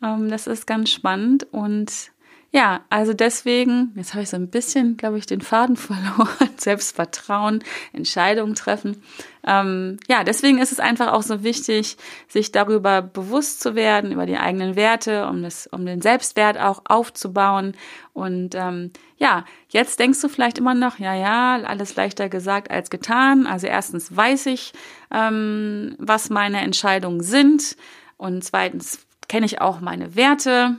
Ähm, 0.02 0.30
das 0.30 0.48
ist 0.48 0.68
ganz 0.68 0.90
spannend 0.92 1.48
und 1.52 2.13
ja, 2.56 2.82
also 2.92 3.14
deswegen, 3.14 3.92
jetzt 3.96 4.14
habe 4.14 4.22
ich 4.22 4.30
so 4.30 4.38
ein 4.38 4.48
bisschen, 4.48 4.96
glaube 4.96 5.18
ich, 5.18 5.26
den 5.26 5.42
Faden 5.42 5.76
verloren. 5.76 6.50
Selbstvertrauen, 6.56 7.64
Entscheidungen 7.94 8.54
treffen. 8.54 9.02
Ähm, 9.44 9.98
ja, 10.08 10.24
deswegen 10.24 10.60
ist 10.60 10.72
es 10.72 10.80
einfach 10.80 11.12
auch 11.12 11.24
so 11.24 11.44
wichtig, 11.44 11.98
sich 12.28 12.52
darüber 12.52 13.02
bewusst 13.02 13.60
zu 13.60 13.74
werden, 13.74 14.12
über 14.12 14.28
die 14.28 14.38
eigenen 14.38 14.76
Werte, 14.76 15.28
um, 15.28 15.42
das, 15.42 15.66
um 15.66 15.84
den 15.84 16.02
Selbstwert 16.02 16.60
auch 16.60 16.84
aufzubauen. 16.86 17.74
Und 18.14 18.54
ähm, 18.54 18.92
ja, 19.18 19.46
jetzt 19.70 20.00
denkst 20.00 20.22
du 20.22 20.30
vielleicht 20.30 20.60
immer 20.60 20.76
noch, 20.76 21.00
ja, 21.00 21.16
ja, 21.16 21.56
alles 21.64 21.96
leichter 21.96 22.30
gesagt 22.30 22.70
als 22.70 22.92
getan. 22.92 23.48
Also 23.48 23.66
erstens 23.66 24.16
weiß 24.16 24.46
ich, 24.46 24.74
ähm, 25.12 25.96
was 25.98 26.30
meine 26.30 26.62
Entscheidungen 26.62 27.24
sind. 27.24 27.76
Und 28.18 28.44
zweitens 28.44 29.08
kenne 29.28 29.48
ich 29.48 29.60
auch 29.60 29.82
meine 29.82 30.16
Werte. 30.16 30.78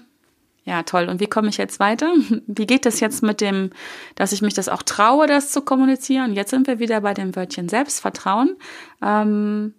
Ja, 0.64 0.82
toll. 0.82 1.08
Und 1.08 1.20
wie 1.20 1.26
komme 1.26 1.48
ich 1.48 1.58
jetzt 1.58 1.78
weiter? 1.78 2.12
Wie 2.46 2.66
geht 2.66 2.86
es 2.86 3.00
jetzt 3.00 3.22
mit 3.22 3.40
dem, 3.40 3.70
dass 4.14 4.32
ich 4.32 4.40
mich 4.40 4.54
das 4.54 4.68
auch 4.68 4.82
traue, 4.82 5.26
das 5.26 5.50
zu 5.50 5.60
kommunizieren? 5.60 6.32
Jetzt 6.32 6.50
sind 6.50 6.66
wir 6.66 6.78
wieder 6.78 7.02
bei 7.02 7.12
dem 7.12 7.36
Wörtchen 7.36 7.68
Selbstvertrauen. 7.68 8.56
Ähm, 9.02 9.74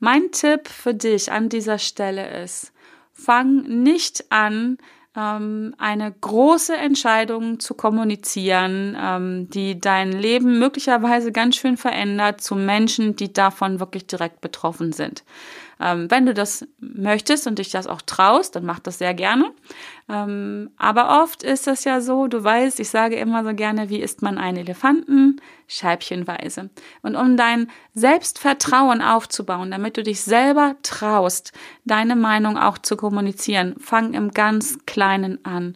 mein 0.00 0.32
Tipp 0.32 0.68
für 0.68 0.92
dich 0.92 1.30
an 1.30 1.48
dieser 1.48 1.78
Stelle 1.78 2.42
ist, 2.42 2.72
fang 3.12 3.62
nicht 3.82 4.30
an, 4.30 4.78
ähm, 5.16 5.74
eine 5.78 6.12
große 6.12 6.76
Entscheidung 6.76 7.60
zu 7.60 7.74
kommunizieren, 7.74 8.96
ähm, 9.00 9.48
die 9.50 9.80
dein 9.80 10.12
Leben 10.12 10.58
möglicherweise 10.58 11.30
ganz 11.30 11.56
schön 11.56 11.76
verändert 11.76 12.40
zu 12.40 12.56
Menschen, 12.56 13.14
die 13.14 13.32
davon 13.32 13.78
wirklich 13.78 14.06
direkt 14.06 14.40
betroffen 14.40 14.92
sind. 14.92 15.22
Ähm, 15.80 16.10
wenn 16.10 16.26
du 16.26 16.34
das 16.34 16.66
möchtest 16.78 17.46
und 17.46 17.58
dich 17.58 17.70
das 17.70 17.86
auch 17.86 18.02
traust, 18.02 18.56
dann 18.56 18.64
mach 18.64 18.80
das 18.80 18.98
sehr 18.98 19.14
gerne. 19.14 19.52
Ähm, 20.08 20.70
aber 20.76 21.22
oft 21.22 21.42
ist 21.42 21.66
das 21.66 21.84
ja 21.84 22.00
so, 22.00 22.26
du 22.26 22.44
weißt, 22.44 22.78
ich 22.78 22.90
sage 22.90 23.16
immer 23.16 23.42
so 23.42 23.54
gerne, 23.54 23.88
wie 23.88 24.00
isst 24.00 24.20
man 24.20 24.36
einen 24.36 24.58
Elefanten? 24.58 25.40
Scheibchenweise. 25.66 26.68
Und 27.02 27.16
um 27.16 27.38
dein 27.38 27.70
Selbstvertrauen 27.94 29.00
aufzubauen, 29.00 29.70
damit 29.70 29.96
du 29.96 30.02
dich 30.02 30.20
selber 30.20 30.76
traust, 30.82 31.52
deine 31.84 32.16
Meinung 32.16 32.58
auch 32.58 32.76
zu 32.76 32.96
kommunizieren, 32.96 33.76
fang 33.78 34.12
im 34.12 34.32
ganz 34.32 34.78
Kleinen 34.84 35.42
an. 35.44 35.74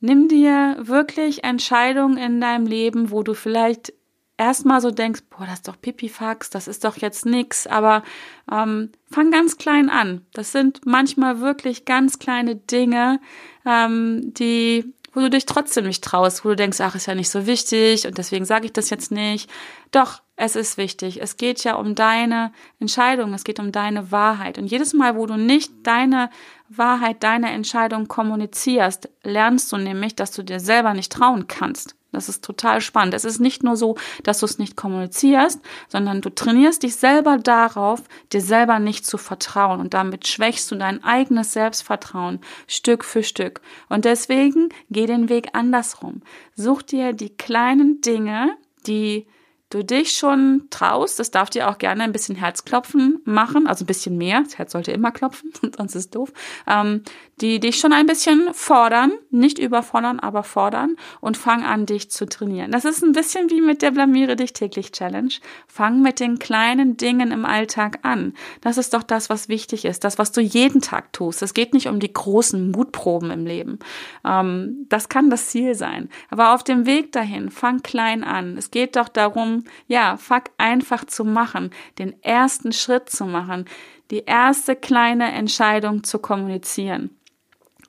Nimm 0.00 0.28
dir 0.28 0.76
wirklich 0.78 1.44
Entscheidungen 1.44 2.16
in 2.16 2.40
deinem 2.40 2.66
Leben, 2.66 3.10
wo 3.10 3.22
du 3.22 3.34
vielleicht 3.34 3.92
erstmal 4.36 4.80
so 4.80 4.90
denkst, 4.90 5.22
boah, 5.30 5.46
das 5.46 5.54
ist 5.54 5.68
doch 5.68 5.80
Pipifax, 5.80 6.50
das 6.50 6.68
ist 6.68 6.84
doch 6.84 6.96
jetzt 6.96 7.26
nix, 7.26 7.66
aber 7.66 8.02
ähm, 8.50 8.90
fang 9.10 9.30
ganz 9.30 9.58
klein 9.58 9.88
an. 9.88 10.26
Das 10.32 10.52
sind 10.52 10.84
manchmal 10.84 11.40
wirklich 11.40 11.84
ganz 11.84 12.18
kleine 12.18 12.56
Dinge, 12.56 13.20
ähm, 13.64 14.34
die, 14.34 14.92
wo 15.12 15.20
du 15.20 15.30
dich 15.30 15.46
trotzdem 15.46 15.86
nicht 15.86 16.02
traust, 16.02 16.44
wo 16.44 16.50
du 16.50 16.56
denkst, 16.56 16.80
ach, 16.80 16.94
ist 16.94 17.06
ja 17.06 17.14
nicht 17.14 17.30
so 17.30 17.46
wichtig 17.46 18.06
und 18.06 18.18
deswegen 18.18 18.44
sage 18.44 18.66
ich 18.66 18.72
das 18.72 18.90
jetzt 18.90 19.12
nicht. 19.12 19.48
Doch, 19.92 20.22
es 20.36 20.56
ist 20.56 20.76
wichtig. 20.76 21.22
Es 21.22 21.36
geht 21.36 21.62
ja 21.62 21.76
um 21.76 21.94
deine 21.94 22.52
Entscheidung, 22.80 23.32
es 23.34 23.44
geht 23.44 23.60
um 23.60 23.70
deine 23.70 24.10
Wahrheit. 24.10 24.58
Und 24.58 24.66
jedes 24.66 24.92
Mal, 24.92 25.16
wo 25.16 25.26
du 25.26 25.36
nicht 25.36 25.70
deine 25.84 26.28
Wahrheit, 26.78 27.22
deine 27.22 27.50
Entscheidung 27.50 28.08
kommunizierst, 28.08 29.08
lernst 29.22 29.72
du 29.72 29.76
nämlich, 29.76 30.14
dass 30.16 30.32
du 30.32 30.42
dir 30.42 30.60
selber 30.60 30.94
nicht 30.94 31.12
trauen 31.12 31.46
kannst. 31.46 31.96
Das 32.14 32.28
ist 32.28 32.44
total 32.44 32.80
spannend. 32.80 33.12
Es 33.12 33.24
ist 33.24 33.40
nicht 33.40 33.64
nur 33.64 33.76
so, 33.76 33.96
dass 34.22 34.38
du 34.38 34.46
es 34.46 34.58
nicht 34.58 34.76
kommunizierst, 34.76 35.60
sondern 35.88 36.20
du 36.20 36.30
trainierst 36.30 36.84
dich 36.84 36.96
selber 36.96 37.38
darauf, 37.38 38.02
dir 38.32 38.40
selber 38.40 38.78
nicht 38.78 39.04
zu 39.04 39.18
vertrauen. 39.18 39.80
Und 39.80 39.94
damit 39.94 40.28
schwächst 40.28 40.70
du 40.70 40.76
dein 40.76 41.02
eigenes 41.02 41.52
Selbstvertrauen 41.52 42.40
Stück 42.68 43.04
für 43.04 43.24
Stück. 43.24 43.60
Und 43.88 44.04
deswegen 44.04 44.68
geh 44.90 45.06
den 45.06 45.28
Weg 45.28 45.48
andersrum. 45.54 46.22
Such 46.54 46.82
dir 46.82 47.12
die 47.12 47.30
kleinen 47.30 48.00
Dinge, 48.00 48.56
die 48.86 49.26
du 49.74 49.84
dich 49.84 50.12
schon 50.12 50.68
traust, 50.70 51.18
das 51.18 51.30
darf 51.30 51.50
dir 51.50 51.68
auch 51.68 51.78
gerne 51.78 52.04
ein 52.04 52.12
bisschen 52.12 52.36
Herzklopfen 52.36 53.20
machen, 53.24 53.66
also 53.66 53.84
ein 53.84 53.86
bisschen 53.86 54.16
mehr, 54.16 54.42
das 54.42 54.58
Herz 54.58 54.72
sollte 54.72 54.92
immer 54.92 55.10
klopfen, 55.10 55.52
sonst 55.76 55.94
ist 55.94 56.04
es 56.04 56.10
doof, 56.10 56.32
ähm, 56.66 57.02
die 57.40 57.58
dich 57.58 57.78
schon 57.78 57.92
ein 57.92 58.06
bisschen 58.06 58.54
fordern, 58.54 59.12
nicht 59.30 59.58
überfordern, 59.58 60.20
aber 60.20 60.44
fordern 60.44 60.96
und 61.20 61.36
fang 61.36 61.64
an, 61.64 61.86
dich 61.86 62.10
zu 62.10 62.26
trainieren. 62.26 62.70
Das 62.70 62.84
ist 62.84 63.02
ein 63.02 63.12
bisschen 63.12 63.50
wie 63.50 63.60
mit 63.60 63.82
der 63.82 63.90
Blamiere 63.90 64.36
dich 64.36 64.52
täglich 64.52 64.92
Challenge. 64.92 65.32
Fang 65.66 66.00
mit 66.00 66.20
den 66.20 66.38
kleinen 66.38 66.96
Dingen 66.96 67.32
im 67.32 67.44
Alltag 67.44 67.98
an. 68.02 68.34
Das 68.60 68.78
ist 68.78 68.94
doch 68.94 69.02
das, 69.02 69.30
was 69.30 69.48
wichtig 69.48 69.84
ist, 69.84 70.04
das, 70.04 70.18
was 70.18 70.30
du 70.30 70.40
jeden 70.40 70.80
Tag 70.80 71.12
tust. 71.12 71.42
Es 71.42 71.54
geht 71.54 71.74
nicht 71.74 71.88
um 71.88 71.98
die 71.98 72.12
großen 72.12 72.70
Mutproben 72.70 73.30
im 73.30 73.46
Leben. 73.46 73.80
Ähm, 74.24 74.86
das 74.88 75.08
kann 75.08 75.30
das 75.30 75.48
Ziel 75.48 75.74
sein. 75.74 76.08
Aber 76.30 76.54
auf 76.54 76.62
dem 76.62 76.86
Weg 76.86 77.10
dahin, 77.12 77.50
fang 77.50 77.82
klein 77.82 78.22
an. 78.22 78.56
Es 78.56 78.70
geht 78.70 78.94
doch 78.94 79.08
darum, 79.08 79.63
ja, 79.86 80.16
fuck 80.16 80.44
einfach 80.58 81.04
zu 81.04 81.24
machen, 81.24 81.70
den 81.98 82.22
ersten 82.22 82.72
Schritt 82.72 83.10
zu 83.10 83.24
machen, 83.24 83.66
die 84.10 84.24
erste 84.24 84.76
kleine 84.76 85.32
Entscheidung 85.32 86.04
zu 86.04 86.18
kommunizieren. 86.18 87.10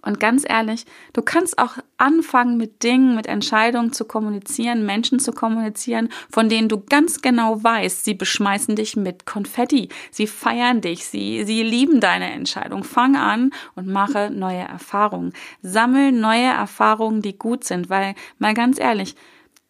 Und 0.06 0.20
ganz 0.20 0.46
ehrlich, 0.48 0.86
du 1.14 1.24
kannst 1.24 1.58
auch 1.58 1.78
anfangen 1.98 2.58
mit 2.58 2.84
Dingen, 2.84 3.16
mit 3.16 3.26
Entscheidungen 3.26 3.92
zu 3.92 4.06
kommunizieren, 4.06 4.86
Menschen 4.86 5.20
zu 5.20 5.32
kommunizieren, 5.32 6.10
von 6.30 6.48
denen 6.48 6.70
du 6.70 6.80
ganz 6.80 7.22
genau 7.22 7.64
weißt, 7.64 8.06
sie 8.06 8.14
beschmeißen 8.14 8.76
dich 8.76 8.96
mit 8.96 9.26
Konfetti, 9.26 9.90
sie 10.12 10.28
feiern 10.28 10.82
dich, 10.82 11.06
sie, 11.06 11.44
sie 11.44 11.64
lieben 11.64 12.02
deine 12.02 12.32
Entscheidung. 12.32 12.84
Fang 12.84 13.16
an 13.16 13.50
und 13.74 13.88
mache 13.88 14.30
neue 14.30 14.60
Erfahrungen. 14.60 15.34
Sammel 15.64 16.12
neue 16.12 16.54
Erfahrungen, 16.54 17.24
die 17.24 17.40
gut 17.40 17.64
sind, 17.64 17.90
weil, 17.90 18.14
mal 18.38 18.54
ganz 18.54 18.80
ehrlich, 18.80 19.16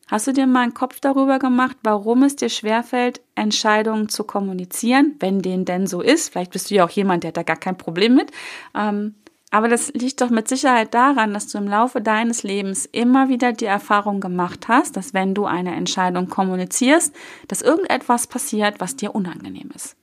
Hast 0.08 0.28
du 0.28 0.34
dir 0.34 0.46
mal 0.46 0.62
einen 0.62 0.76
Kopf 0.76 1.00
darüber 1.00 1.40
gemacht, 1.40 1.78
warum 1.82 2.24
es 2.24 2.36
dir 2.36 2.50
schwerfällt, 2.50 3.22
Entscheidungen 3.34 4.08
zu 4.08 4.24
kommunizieren, 4.24 5.16
wenn 5.20 5.42
denen 5.42 5.66
denn 5.66 5.88
so 5.88 6.02
ist? 6.02 6.30
Vielleicht 6.30 6.52
bist 6.52 6.70
du 6.70 6.76
ja 6.76 6.86
auch 6.86 6.92
jemand, 6.92 7.24
der 7.24 7.30
hat 7.30 7.38
da 7.38 7.44
gar 7.44 7.56
kein 7.56 7.78
Problem 7.78 8.14
mit. 8.14 8.32
Ähm, 8.76 9.16
aber 9.50 9.68
das 9.68 9.94
liegt 9.94 10.22
doch 10.22 10.30
mit 10.30 10.48
Sicherheit 10.48 10.94
daran, 10.94 11.34
dass 11.34 11.48
du 11.48 11.58
im 11.58 11.68
Laufe 11.68 12.02
deines 12.02 12.44
Lebens 12.44 12.86
immer 12.86 13.30
wieder 13.30 13.52
die 13.54 13.66
Erfahrung 13.66 14.20
gemacht 14.20 14.68
hast, 14.68 14.96
dass 14.96 15.14
wenn 15.14 15.34
du 15.34 15.46
eine 15.46 15.76
Entscheidung 15.76 16.28
kommunizierst, 16.28 17.16
dass 17.48 17.62
irgendetwas 17.62 18.28
passiert, 18.28 18.80
was 18.80 18.96
dir 18.96 19.16
unangenehm 19.16 19.72
ist. 19.74 19.96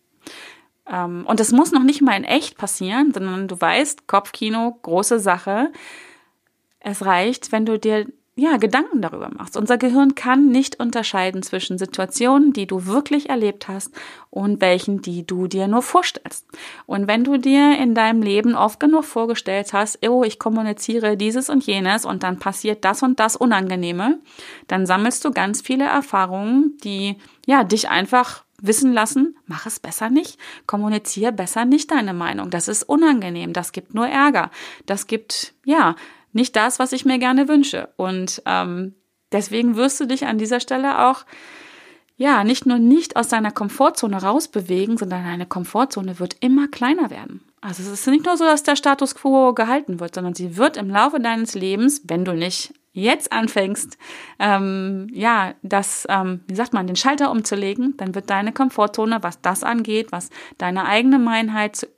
Ähm, 0.91 1.25
und 1.29 1.39
das 1.39 1.53
muss 1.53 1.71
noch 1.71 1.85
nicht 1.85 2.03
mal 2.03 2.17
in 2.17 2.25
echt 2.25 2.59
passieren, 2.59 3.13
sondern 3.13 3.47
du 3.47 3.61
weißt, 3.61 4.09
Kopfkino, 4.09 4.79
große 4.83 5.21
Sache. 5.21 5.71
Es 6.81 7.05
reicht, 7.05 7.53
wenn 7.53 7.67
du 7.67 7.79
dir 7.79 8.07
ja, 8.35 8.57
Gedanken 8.57 9.03
darüber 9.03 9.31
machst. 9.31 9.59
Unser 9.59 9.77
Gehirn 9.77 10.15
kann 10.15 10.49
nicht 10.49 10.81
unterscheiden 10.81 11.43
zwischen 11.43 11.77
Situationen, 11.77 12.55
die 12.55 12.67
du 12.67 12.87
wirklich 12.87 13.29
erlebt 13.29 13.69
hast 13.69 13.93
und 14.31 14.63
welchen, 14.63 15.03
die 15.03 15.27
du 15.27 15.49
dir 15.49 15.69
nur 15.69 15.83
vorstellst. 15.83 16.47
Und 16.87 17.09
wenn 17.09 17.25
du 17.25 17.37
dir 17.37 17.79
in 17.79 17.95
deinem 17.95 18.23
Leben 18.23 18.55
oft 18.55 18.81
genug 18.81 19.05
vorgestellt 19.05 19.75
hast, 19.75 19.99
oh, 20.09 20.25
ich 20.25 20.39
kommuniziere 20.39 21.19
dieses 21.19 21.51
und 21.51 21.67
jenes 21.67 22.07
und 22.07 22.23
dann 22.23 22.39
passiert 22.39 22.87
das 22.87 23.03
und 23.03 23.21
das 23.21 23.37
Unangenehme, 23.37 24.19
dann 24.67 24.87
sammelst 24.87 25.23
du 25.27 25.31
ganz 25.31 25.61
viele 25.61 25.85
Erfahrungen, 25.85 26.79
die, 26.85 27.17
ja, 27.45 27.65
dich 27.65 27.91
einfach 27.91 28.45
wissen 28.63 28.95
lassen, 28.95 29.37
mach 29.47 29.67
es 29.67 29.79
besser 29.79 30.09
nicht, 30.09 30.39
kommuniziere 30.67 31.33
besser 31.33 31.67
nicht 31.67 31.91
deine 31.91 32.15
Meinung. 32.15 32.49
Das 32.49 32.69
ist 32.69 32.85
unangenehm, 32.85 33.53
das 33.53 33.73
gibt 33.73 33.93
nur 33.93 34.07
Ärger, 34.07 34.51
das 34.87 35.07
gibt, 35.07 35.53
ja, 35.67 35.97
nicht 36.33 36.57
das, 36.57 36.79
was 36.79 36.93
ich 36.93 37.05
mir 37.05 37.19
gerne 37.19 37.49
wünsche. 37.49 37.89
Und 37.97 38.43
ähm, 38.47 38.95
deswegen 39.33 39.77
wirst 39.77 40.01
du 40.01 40.07
dich 40.07 40.27
an 40.27 40.39
dieser 40.39 40.61
Stelle 40.61 41.07
auch 41.07 41.25
ja 42.17 42.45
nicht 42.45 42.67
nur 42.67 42.79
nicht 42.79 43.17
aus 43.17 43.29
deiner 43.29 43.51
Komfortzone 43.51 44.23
rausbewegen, 44.23 44.97
sondern 44.97 45.25
deine 45.25 45.47
Komfortzone 45.47 46.19
wird 46.19 46.37
immer 46.41 46.69
kleiner 46.69 47.11
werden. 47.11 47.43
Also 47.61 47.83
es 47.83 47.89
ist 47.89 48.07
nicht 48.07 48.27
nur 48.27 48.37
so, 48.37 48.45
dass 48.45 48.63
der 48.63 48.77
Status 48.77 49.15
quo 49.15 49.55
gehalten 49.55 50.01
wird, 50.01 50.15
sondern 50.15 50.35
sie 50.35 50.57
wird 50.57 50.77
im 50.77 50.91
Laufe 50.91 51.21
deines 51.21 51.55
Lebens, 51.55 52.03
wenn 52.05 52.25
du 52.25 52.33
nicht 52.33 52.75
jetzt 52.93 53.33
anfängst, 53.33 53.97
ähm, 54.39 55.07
ja, 55.13 55.55
das, 55.63 56.07
ähm, 56.11 56.41
wie 56.47 56.55
sagt 56.55 56.75
man, 56.75 56.87
den 56.87 56.97
Schalter 56.97 57.31
umzulegen, 57.31 57.97
dann 57.97 58.15
wird 58.15 58.29
deine 58.29 58.53
Komfortzone, 58.53 59.23
was 59.23 59.41
das 59.41 59.65
angeht, 59.65 60.13
was 60.13 60.29
deine 60.59 60.85
eigene 60.87 61.19
Meinheit, 61.19 61.89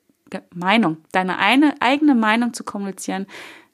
Meinung, 0.54 0.98
deine 1.12 1.38
eine, 1.38 1.74
eigene 1.80 2.14
Meinung 2.14 2.54
zu 2.54 2.64
kommunizieren, 2.64 3.26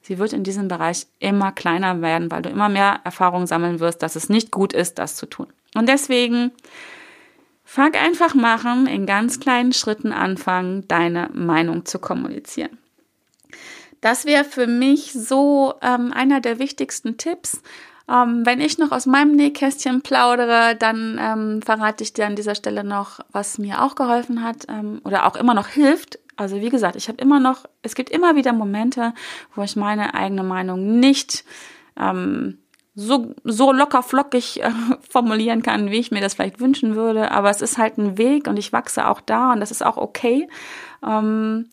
sie 0.02 0.18
wird 0.18 0.32
in 0.32 0.44
diesem 0.44 0.68
Bereich 0.68 1.06
immer 1.18 1.52
kleiner 1.52 2.00
werden, 2.02 2.30
weil 2.30 2.42
du 2.42 2.48
immer 2.48 2.68
mehr 2.68 3.00
Erfahrung 3.04 3.46
sammeln 3.46 3.80
wirst, 3.80 4.02
dass 4.02 4.16
es 4.16 4.28
nicht 4.28 4.50
gut 4.50 4.72
ist, 4.72 4.98
das 4.98 5.16
zu 5.16 5.26
tun. 5.26 5.46
Und 5.74 5.88
deswegen 5.88 6.52
fang 7.64 7.94
einfach 7.94 8.34
machen, 8.34 8.86
in 8.86 9.06
ganz 9.06 9.38
kleinen 9.38 9.72
Schritten 9.72 10.12
anfangen, 10.12 10.88
deine 10.88 11.30
Meinung 11.32 11.84
zu 11.86 11.98
kommunizieren. 11.98 12.78
Das 14.00 14.24
wäre 14.24 14.44
für 14.44 14.66
mich 14.66 15.12
so 15.12 15.74
ähm, 15.82 16.12
einer 16.12 16.40
der 16.40 16.58
wichtigsten 16.58 17.16
Tipps. 17.18 17.62
Ähm, 18.08 18.44
wenn 18.44 18.60
ich 18.60 18.78
noch 18.78 18.92
aus 18.92 19.06
meinem 19.06 19.32
Nähkästchen 19.32 20.02
plaudere, 20.02 20.74
dann 20.74 21.18
ähm, 21.20 21.62
verrate 21.62 22.02
ich 22.02 22.12
dir 22.12 22.26
an 22.26 22.34
dieser 22.34 22.54
Stelle 22.54 22.82
noch, 22.82 23.20
was 23.30 23.58
mir 23.58 23.82
auch 23.82 23.94
geholfen 23.94 24.42
hat 24.42 24.66
ähm, 24.68 25.00
oder 25.04 25.26
auch 25.26 25.36
immer 25.36 25.54
noch 25.54 25.68
hilft, 25.68 26.18
Also 26.36 26.60
wie 26.60 26.70
gesagt, 26.70 26.96
ich 26.96 27.08
habe 27.08 27.20
immer 27.20 27.40
noch, 27.40 27.66
es 27.82 27.94
gibt 27.94 28.10
immer 28.10 28.36
wieder 28.36 28.52
Momente, 28.52 29.14
wo 29.54 29.62
ich 29.62 29.76
meine 29.76 30.14
eigene 30.14 30.42
Meinung 30.42 30.98
nicht 31.00 31.44
ähm, 31.98 32.58
so, 32.94 33.34
so 33.44 33.72
locker 33.72 34.02
flockig 34.02 34.62
äh, 34.62 34.70
formulieren 35.08 35.62
kann, 35.62 35.90
wie 35.90 35.98
ich 35.98 36.10
mir 36.10 36.20
das 36.20 36.34
vielleicht 36.34 36.60
wünschen 36.60 36.96
würde. 36.96 37.30
Aber 37.30 37.50
es 37.50 37.60
ist 37.60 37.78
halt 37.78 37.98
ein 37.98 38.18
Weg 38.18 38.46
und 38.46 38.58
ich 38.58 38.72
wachse 38.72 39.06
auch 39.06 39.20
da 39.20 39.52
und 39.52 39.60
das 39.60 39.70
ist 39.70 39.84
auch 39.84 39.96
okay. 39.96 40.48
Ähm, 41.06 41.70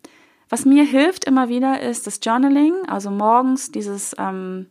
was 0.50 0.66
mir 0.66 0.86
hilft 0.86 1.26
immer 1.26 1.50
wieder 1.50 1.82
ist 1.82 2.08
das 2.08 2.20
Journaling, 2.24 2.74
also 2.88 3.12
morgens 3.12 3.72
dieses 3.72 4.16
ähm, 4.18 4.68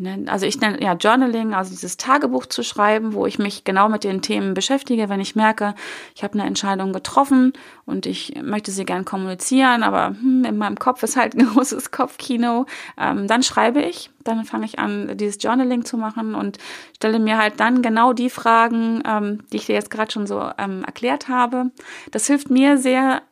wie 0.00 0.04
nennt, 0.04 0.30
also 0.30 0.46
ich 0.46 0.58
nenne 0.60 0.82
ja 0.82 0.94
Journaling, 0.94 1.52
also 1.52 1.70
dieses 1.70 1.98
Tagebuch 1.98 2.46
zu 2.46 2.62
schreiben, 2.62 3.12
wo 3.12 3.26
ich 3.26 3.38
mich 3.38 3.64
genau 3.64 3.88
mit 3.88 4.02
den 4.02 4.22
Themen 4.22 4.54
beschäftige, 4.54 5.10
wenn 5.10 5.20
ich 5.20 5.36
merke, 5.36 5.74
ich 6.14 6.24
habe 6.24 6.34
eine 6.34 6.46
Entscheidung 6.46 6.94
getroffen 6.94 7.52
und 7.84 8.06
ich 8.06 8.34
möchte 8.42 8.70
sie 8.70 8.86
gern 8.86 9.04
kommunizieren, 9.04 9.82
aber 9.82 10.16
hm, 10.18 10.44
in 10.46 10.56
meinem 10.56 10.78
Kopf 10.78 11.02
ist 11.02 11.16
halt 11.16 11.34
ein 11.34 11.46
großes 11.52 11.90
Kopfkino, 11.90 12.64
ähm, 12.98 13.26
dann 13.26 13.42
schreibe 13.42 13.82
ich, 13.82 14.10
dann 14.24 14.44
fange 14.44 14.64
ich 14.64 14.78
an, 14.78 15.16
dieses 15.18 15.42
Journaling 15.42 15.84
zu 15.84 15.98
machen 15.98 16.34
und 16.34 16.56
stelle 16.96 17.18
mir 17.18 17.36
halt 17.36 17.60
dann 17.60 17.82
genau 17.82 18.14
die 18.14 18.30
Fragen, 18.30 19.02
ähm, 19.06 19.42
die 19.52 19.58
ich 19.58 19.66
dir 19.66 19.74
jetzt 19.74 19.90
gerade 19.90 20.10
schon 20.10 20.26
so 20.26 20.50
ähm, 20.56 20.82
erklärt 20.84 21.28
habe. 21.28 21.70
Das 22.10 22.26
hilft 22.26 22.48
mir 22.48 22.78
sehr 22.78 23.22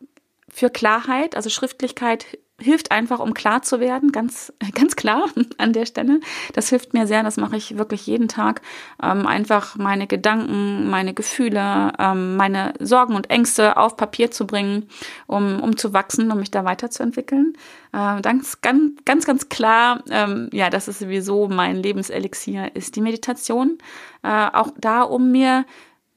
für 0.51 0.69
Klarheit, 0.69 1.35
also 1.35 1.49
Schriftlichkeit 1.49 2.39
hilft 2.61 2.91
einfach, 2.91 3.21
um 3.21 3.35
klar 3.35 3.63
zu 3.63 3.79
werden, 3.79 4.11
ganz, 4.11 4.53
ganz 4.75 4.97
klar 4.97 5.29
an 5.59 5.73
der 5.73 5.87
Stelle. 5.87 6.21
Das 6.55 6.69
hilft 6.69 6.93
mir 6.93 7.07
sehr, 7.07 7.23
das 7.23 7.37
mache 7.37 7.57
ich 7.57 7.79
wirklich 7.79 8.07
jeden 8.07 8.29
Tag. 8.29 8.63
Ähm, 9.03 9.27
einfach 9.27 9.77
meine 9.77 10.07
Gedanken, 10.07 10.91
meine 10.91 11.15
Gefühle, 11.15 11.93
ähm, 11.99 12.37
meine 12.37 12.75
Sorgen 12.81 13.15
und 13.15 13.31
Ängste 13.31 13.77
auf 13.77 13.97
Papier 13.97 14.31
zu 14.31 14.47
bringen, 14.47 14.89
um, 15.27 15.61
um 15.61 15.77
zu 15.77 15.93
wachsen, 15.93 16.31
um 16.33 16.39
mich 16.39 16.51
da 16.51 16.65
weiterzuentwickeln. 16.65 17.55
Äh, 17.93 18.21
ganz, 18.23 18.61
ganz, 18.61 18.93
ganz, 19.05 19.25
ganz 19.25 19.49
klar, 19.49 20.03
ähm, 20.11 20.51
ja, 20.53 20.69
das 20.69 20.89
ist 20.89 20.99
sowieso 20.99 21.49
mein 21.49 21.77
Lebenselixier, 21.77 22.75
ist 22.75 22.97
die 22.97 23.01
Meditation. 23.01 23.79
Äh, 24.23 24.49
auch 24.53 24.71
da, 24.79 25.03
um 25.03 25.31
mir 25.31 25.65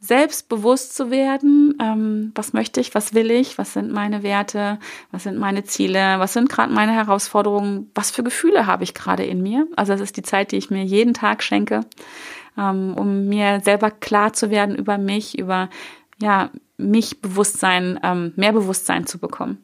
selbstbewusst 0.02 0.96
zu 0.96 1.12
werden, 1.12 1.78
ähm, 1.80 2.32
was 2.34 2.54
möchte 2.54 2.82
ich, 2.82 2.96
was 2.96 3.14
will 3.14 3.30
ich, 3.30 3.60
was 3.60 3.74
sind 3.74 3.92
meine 3.92 4.24
Werte, 4.24 4.80
was 5.12 5.24
sind 5.24 5.38
meine 5.38 5.64
Ziele, 5.64 6.18
was 6.18 6.34
sind 6.34 6.50
gerade 6.50 6.74
meine 6.74 6.92
Herausforderungen, 6.92 7.92
was 7.94 8.10
für 8.10 8.24
Gefühle 8.24 8.66
habe 8.66 8.84
ich 8.84 8.96
gerade 8.96 9.24
in 9.24 9.44
mir. 9.44 9.68
Also 9.76 9.94
das 9.94 10.02
ist 10.02 10.18
die 10.18 10.24
Zeit, 10.24 10.52
die 10.52 10.58
ich 10.58 10.72
mir 10.72 10.84
jeden 10.84 11.14
Tag 11.14 11.44
schenke, 11.44 11.82
ähm, 12.58 12.96
um 12.98 13.28
mir 13.28 13.62
selber 13.64 13.92
klar 13.92 14.34
zu 14.34 14.50
werden 14.50 14.76
über 14.76 14.98
mich, 14.98 15.38
über 15.38 15.70
ja 16.20 16.50
mich 16.78 17.22
Bewusstsein, 17.22 18.00
ähm, 18.02 18.34
mehr 18.36 18.54
Bewusstsein 18.54 19.06
zu 19.06 19.20
bekommen. 19.20 19.64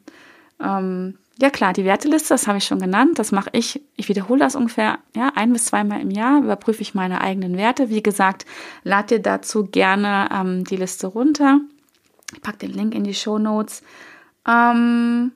Ähm, 0.60 1.18
ja 1.40 1.50
klar, 1.50 1.72
die 1.72 1.84
Werteliste, 1.84 2.34
das 2.34 2.48
habe 2.48 2.58
ich 2.58 2.64
schon 2.64 2.80
genannt. 2.80 3.18
Das 3.18 3.30
mache 3.30 3.50
ich. 3.52 3.80
Ich 3.96 4.08
wiederhole 4.08 4.40
das 4.40 4.56
ungefähr 4.56 4.98
ja, 5.14 5.32
ein 5.36 5.52
bis 5.52 5.66
zweimal 5.66 6.00
im 6.00 6.10
Jahr. 6.10 6.42
Überprüfe 6.42 6.82
ich 6.82 6.94
meine 6.94 7.20
eigenen 7.20 7.56
Werte. 7.56 7.90
Wie 7.90 8.02
gesagt, 8.02 8.44
lad 8.82 9.10
dir 9.10 9.20
dazu 9.20 9.66
gerne 9.66 10.28
ähm, 10.32 10.64
die 10.64 10.76
Liste 10.76 11.06
runter. 11.06 11.60
Ich 12.34 12.42
packe 12.42 12.58
den 12.58 12.72
Link 12.72 12.94
in 12.94 13.04
die 13.04 13.14
Show 13.14 13.38
Notes. 13.38 13.82
Ähm, 14.48 15.30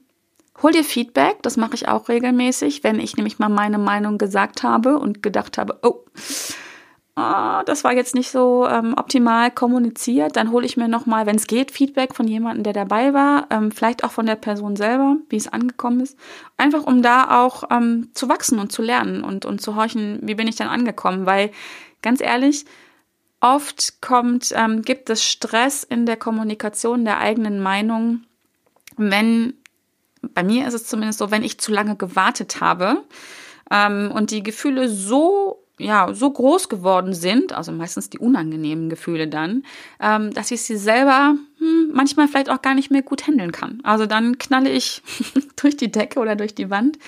hol 0.60 0.72
dir 0.72 0.84
Feedback. 0.84 1.40
Das 1.42 1.56
mache 1.56 1.74
ich 1.74 1.86
auch 1.86 2.08
regelmäßig, 2.08 2.82
wenn 2.82 2.98
ich 2.98 3.16
nämlich 3.16 3.38
mal 3.38 3.48
meine 3.48 3.78
Meinung 3.78 4.18
gesagt 4.18 4.64
habe 4.64 4.98
und 4.98 5.22
gedacht 5.22 5.56
habe, 5.56 5.78
oh, 5.82 6.04
oh, 7.16 7.62
das 7.66 7.84
war 7.84 7.92
jetzt 7.92 8.14
nicht 8.14 8.30
so 8.30 8.66
ähm, 8.66 8.94
optimal 8.96 9.50
kommuniziert, 9.50 10.36
dann 10.36 10.50
hole 10.50 10.64
ich 10.64 10.76
mir 10.76 10.88
nochmal, 10.88 11.26
wenn 11.26 11.36
es 11.36 11.46
geht, 11.46 11.70
Feedback 11.70 12.14
von 12.14 12.26
jemandem, 12.26 12.64
der 12.64 12.72
dabei 12.72 13.12
war, 13.12 13.46
ähm, 13.50 13.70
vielleicht 13.70 14.04
auch 14.04 14.12
von 14.12 14.26
der 14.26 14.36
Person 14.36 14.76
selber, 14.76 15.16
wie 15.28 15.36
es 15.36 15.48
angekommen 15.48 16.00
ist. 16.00 16.16
Einfach 16.56 16.84
um 16.84 17.02
da 17.02 17.42
auch 17.42 17.64
ähm, 17.70 18.10
zu 18.14 18.28
wachsen 18.28 18.58
und 18.58 18.72
zu 18.72 18.82
lernen 18.82 19.22
und, 19.24 19.44
und 19.44 19.60
zu 19.60 19.76
horchen, 19.76 20.20
wie 20.22 20.34
bin 20.34 20.48
ich 20.48 20.56
dann 20.56 20.68
angekommen. 20.68 21.26
Weil 21.26 21.50
ganz 22.00 22.20
ehrlich, 22.20 22.64
oft 23.40 24.00
kommt, 24.00 24.52
ähm, 24.56 24.82
gibt 24.82 25.10
es 25.10 25.22
Stress 25.22 25.84
in 25.84 26.06
der 26.06 26.16
Kommunikation 26.16 27.04
der 27.04 27.18
eigenen 27.18 27.60
Meinung, 27.60 28.22
wenn, 28.96 29.54
bei 30.22 30.42
mir 30.42 30.66
ist 30.66 30.74
es 30.74 30.86
zumindest 30.86 31.18
so, 31.18 31.30
wenn 31.30 31.42
ich 31.42 31.58
zu 31.58 31.72
lange 31.72 31.96
gewartet 31.96 32.60
habe 32.60 33.02
ähm, 33.70 34.12
und 34.14 34.30
die 34.30 34.42
Gefühle 34.42 34.88
so 34.88 35.61
ja, 35.78 36.12
so 36.12 36.30
groß 36.30 36.68
geworden 36.68 37.14
sind, 37.14 37.52
also 37.52 37.72
meistens 37.72 38.10
die 38.10 38.18
unangenehmen 38.18 38.88
Gefühle 38.88 39.28
dann, 39.28 39.64
ähm, 40.00 40.32
dass 40.32 40.50
ich 40.50 40.62
sie 40.62 40.76
selber 40.76 41.34
hm, 41.58 41.90
manchmal 41.92 42.28
vielleicht 42.28 42.50
auch 42.50 42.62
gar 42.62 42.74
nicht 42.74 42.90
mehr 42.90 43.02
gut 43.02 43.26
handeln 43.26 43.52
kann. 43.52 43.80
Also 43.82 44.06
dann 44.06 44.38
knalle 44.38 44.70
ich 44.70 45.02
durch 45.56 45.76
die 45.76 45.90
Decke 45.90 46.20
oder 46.20 46.36
durch 46.36 46.54
die 46.54 46.70
Wand. 46.70 46.98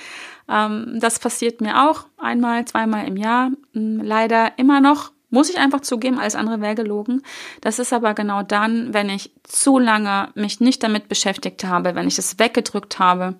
Ähm, 0.49 0.99
das 1.01 1.19
passiert 1.19 1.61
mir 1.61 1.89
auch 1.89 2.07
einmal, 2.17 2.65
zweimal 2.65 3.07
im 3.07 3.17
Jahr. 3.17 3.51
Hm, 3.73 4.01
leider 4.03 4.59
immer 4.59 4.81
noch, 4.81 5.13
muss 5.31 5.51
ich 5.51 5.59
einfach 5.59 5.81
zugeben, 5.81 6.19
alles 6.19 6.37
andere 6.37 6.61
wäre 6.61 6.77
gelogen. 6.77 7.23
Das 7.61 7.79
ist 7.79 7.93
aber 7.93 8.15
genau 8.15 8.43
dann, 8.43 8.95
wenn 8.95 9.09
ich 9.11 9.33
zu 9.43 9.79
lange 9.79 10.29
mich 10.35 10.61
nicht 10.61 10.83
damit 10.83 11.09
beschäftigt 11.09 11.65
habe, 11.65 11.95
wenn 11.95 12.09
ich 12.09 12.19
es 12.19 12.39
weggedrückt 12.39 12.99
habe 12.99 13.35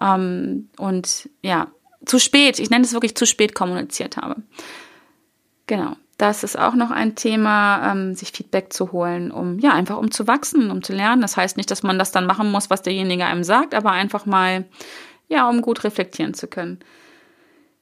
ähm, 0.00 0.70
und 0.78 1.28
ja, 1.42 1.68
zu 2.06 2.18
spät, 2.18 2.58
ich 2.58 2.70
nenne 2.70 2.84
es 2.84 2.92
wirklich 2.92 3.16
zu 3.16 3.26
spät 3.26 3.54
kommuniziert 3.54 4.16
habe. 4.16 4.36
Genau. 5.66 5.96
Das 6.16 6.44
ist 6.44 6.56
auch 6.56 6.74
noch 6.74 6.92
ein 6.92 7.16
Thema, 7.16 7.90
ähm, 7.90 8.14
sich 8.14 8.30
Feedback 8.30 8.72
zu 8.72 8.92
holen, 8.92 9.32
um 9.32 9.58
ja 9.58 9.72
einfach 9.72 9.96
um 9.96 10.12
zu 10.12 10.28
wachsen, 10.28 10.70
um 10.70 10.82
zu 10.82 10.92
lernen. 10.92 11.20
Das 11.22 11.36
heißt 11.36 11.56
nicht, 11.56 11.70
dass 11.72 11.82
man 11.82 11.98
das 11.98 12.12
dann 12.12 12.26
machen 12.26 12.52
muss, 12.52 12.70
was 12.70 12.82
derjenige 12.82 13.24
einem 13.24 13.42
sagt, 13.42 13.74
aber 13.74 13.90
einfach 13.90 14.24
mal 14.24 14.64
ja, 15.28 15.48
um 15.48 15.60
gut 15.60 15.82
reflektieren 15.82 16.34
zu 16.34 16.46
können. 16.46 16.78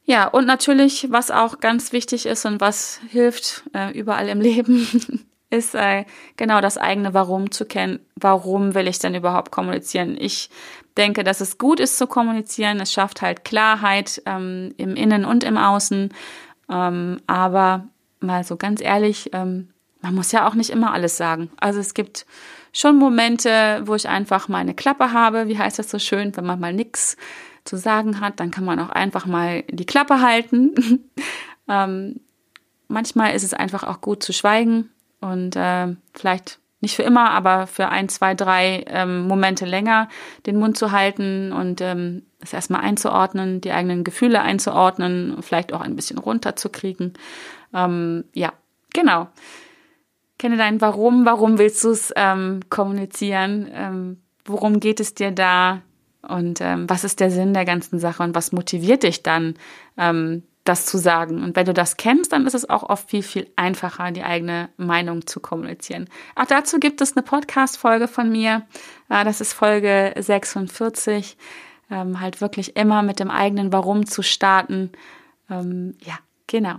Ja, 0.04 0.26
und 0.26 0.46
natürlich, 0.46 1.08
was 1.10 1.30
auch 1.30 1.60
ganz 1.60 1.92
wichtig 1.92 2.26
ist 2.26 2.44
und 2.44 2.60
was 2.60 3.00
hilft 3.08 3.64
äh, 3.74 3.96
überall 3.96 4.28
im 4.28 4.40
Leben, 4.40 4.86
ist 5.52 5.74
äh, 5.74 6.04
genau 6.36 6.60
das 6.60 6.78
eigene 6.78 7.14
Warum 7.14 7.50
zu 7.50 7.66
kennen. 7.66 8.00
Warum 8.16 8.74
will 8.74 8.88
ich 8.88 8.98
denn 8.98 9.14
überhaupt 9.14 9.52
kommunizieren? 9.52 10.16
Ich 10.18 10.48
denke, 10.96 11.24
dass 11.24 11.40
es 11.40 11.58
gut 11.58 11.78
ist 11.78 11.98
zu 11.98 12.06
kommunizieren. 12.06 12.80
Es 12.80 12.92
schafft 12.92 13.22
halt 13.22 13.44
Klarheit 13.44 14.22
ähm, 14.26 14.74
im 14.78 14.96
Innen 14.96 15.24
und 15.24 15.44
im 15.44 15.58
Außen. 15.58 16.12
Ähm, 16.70 17.20
aber 17.26 17.86
mal 18.20 18.44
so 18.44 18.56
ganz 18.56 18.80
ehrlich, 18.80 19.30
ähm, 19.34 19.68
man 20.00 20.14
muss 20.14 20.32
ja 20.32 20.48
auch 20.48 20.54
nicht 20.54 20.70
immer 20.70 20.92
alles 20.92 21.16
sagen. 21.16 21.50
Also 21.60 21.80
es 21.80 21.94
gibt 21.94 22.26
schon 22.72 22.96
Momente, 22.96 23.82
wo 23.84 23.94
ich 23.94 24.08
einfach 24.08 24.48
mal 24.48 24.58
eine 24.58 24.74
Klappe 24.74 25.12
habe. 25.12 25.48
Wie 25.48 25.58
heißt 25.58 25.78
das 25.78 25.90
so 25.90 25.98
schön? 25.98 26.34
Wenn 26.34 26.46
man 26.46 26.60
mal 26.60 26.72
nichts 26.72 27.16
zu 27.64 27.76
sagen 27.76 28.20
hat, 28.20 28.40
dann 28.40 28.50
kann 28.50 28.64
man 28.64 28.80
auch 28.80 28.88
einfach 28.88 29.26
mal 29.26 29.64
die 29.68 29.86
Klappe 29.86 30.22
halten. 30.22 30.74
ähm, 31.68 32.20
manchmal 32.88 33.34
ist 33.34 33.44
es 33.44 33.54
einfach 33.54 33.84
auch 33.84 34.00
gut 34.00 34.22
zu 34.22 34.32
schweigen 34.32 34.88
und 35.22 35.56
äh, 35.56 35.94
vielleicht 36.12 36.58
nicht 36.82 36.96
für 36.96 37.04
immer, 37.04 37.30
aber 37.30 37.68
für 37.68 37.88
ein, 37.88 38.08
zwei, 38.08 38.34
drei 38.34 38.84
ähm, 38.88 39.28
Momente 39.28 39.64
länger 39.64 40.08
den 40.46 40.58
Mund 40.58 40.76
zu 40.76 40.90
halten 40.90 41.52
und 41.52 41.80
ähm, 41.80 42.24
es 42.40 42.52
erstmal 42.52 42.80
einzuordnen, 42.80 43.60
die 43.60 43.70
eigenen 43.70 44.02
Gefühle 44.02 44.42
einzuordnen, 44.42 45.38
vielleicht 45.42 45.72
auch 45.72 45.80
ein 45.80 45.94
bisschen 45.94 46.18
runterzukriegen. 46.18 47.14
Ähm, 47.72 48.24
ja, 48.34 48.52
genau. 48.92 49.28
Kenne 50.38 50.56
dein 50.56 50.80
Warum, 50.80 51.24
warum 51.24 51.58
willst 51.58 51.84
du 51.84 51.90
es 51.90 52.12
ähm, 52.16 52.60
kommunizieren? 52.68 53.70
Ähm, 53.72 54.20
worum 54.44 54.80
geht 54.80 54.98
es 54.98 55.14
dir 55.14 55.30
da? 55.30 55.82
Und 56.26 56.60
ähm, 56.60 56.90
was 56.90 57.04
ist 57.04 57.20
der 57.20 57.30
Sinn 57.30 57.54
der 57.54 57.64
ganzen 57.64 58.00
Sache 58.00 58.24
und 58.24 58.34
was 58.34 58.50
motiviert 58.50 59.04
dich 59.04 59.22
dann, 59.22 59.54
ähm, 59.96 60.42
das 60.64 60.86
zu 60.86 60.98
sagen. 60.98 61.42
Und 61.42 61.56
wenn 61.56 61.66
du 61.66 61.74
das 61.74 61.96
kennst, 61.96 62.32
dann 62.32 62.46
ist 62.46 62.54
es 62.54 62.68
auch 62.68 62.84
oft 62.84 63.10
viel, 63.10 63.22
viel 63.22 63.50
einfacher, 63.56 64.10
die 64.12 64.22
eigene 64.22 64.68
Meinung 64.76 65.26
zu 65.26 65.40
kommunizieren. 65.40 66.08
Auch 66.36 66.46
dazu 66.46 66.78
gibt 66.78 67.00
es 67.00 67.16
eine 67.16 67.22
Podcast-Folge 67.22 68.06
von 68.06 68.30
mir. 68.30 68.62
Das 69.08 69.40
ist 69.40 69.52
Folge 69.52 70.14
46. 70.16 71.36
Ähm, 71.90 72.20
halt 72.20 72.40
wirklich 72.40 72.76
immer 72.76 73.02
mit 73.02 73.18
dem 73.18 73.30
eigenen 73.30 73.72
Warum 73.72 74.06
zu 74.06 74.22
starten. 74.22 74.92
Ähm, 75.50 75.96
ja, 76.04 76.18
genau. 76.46 76.76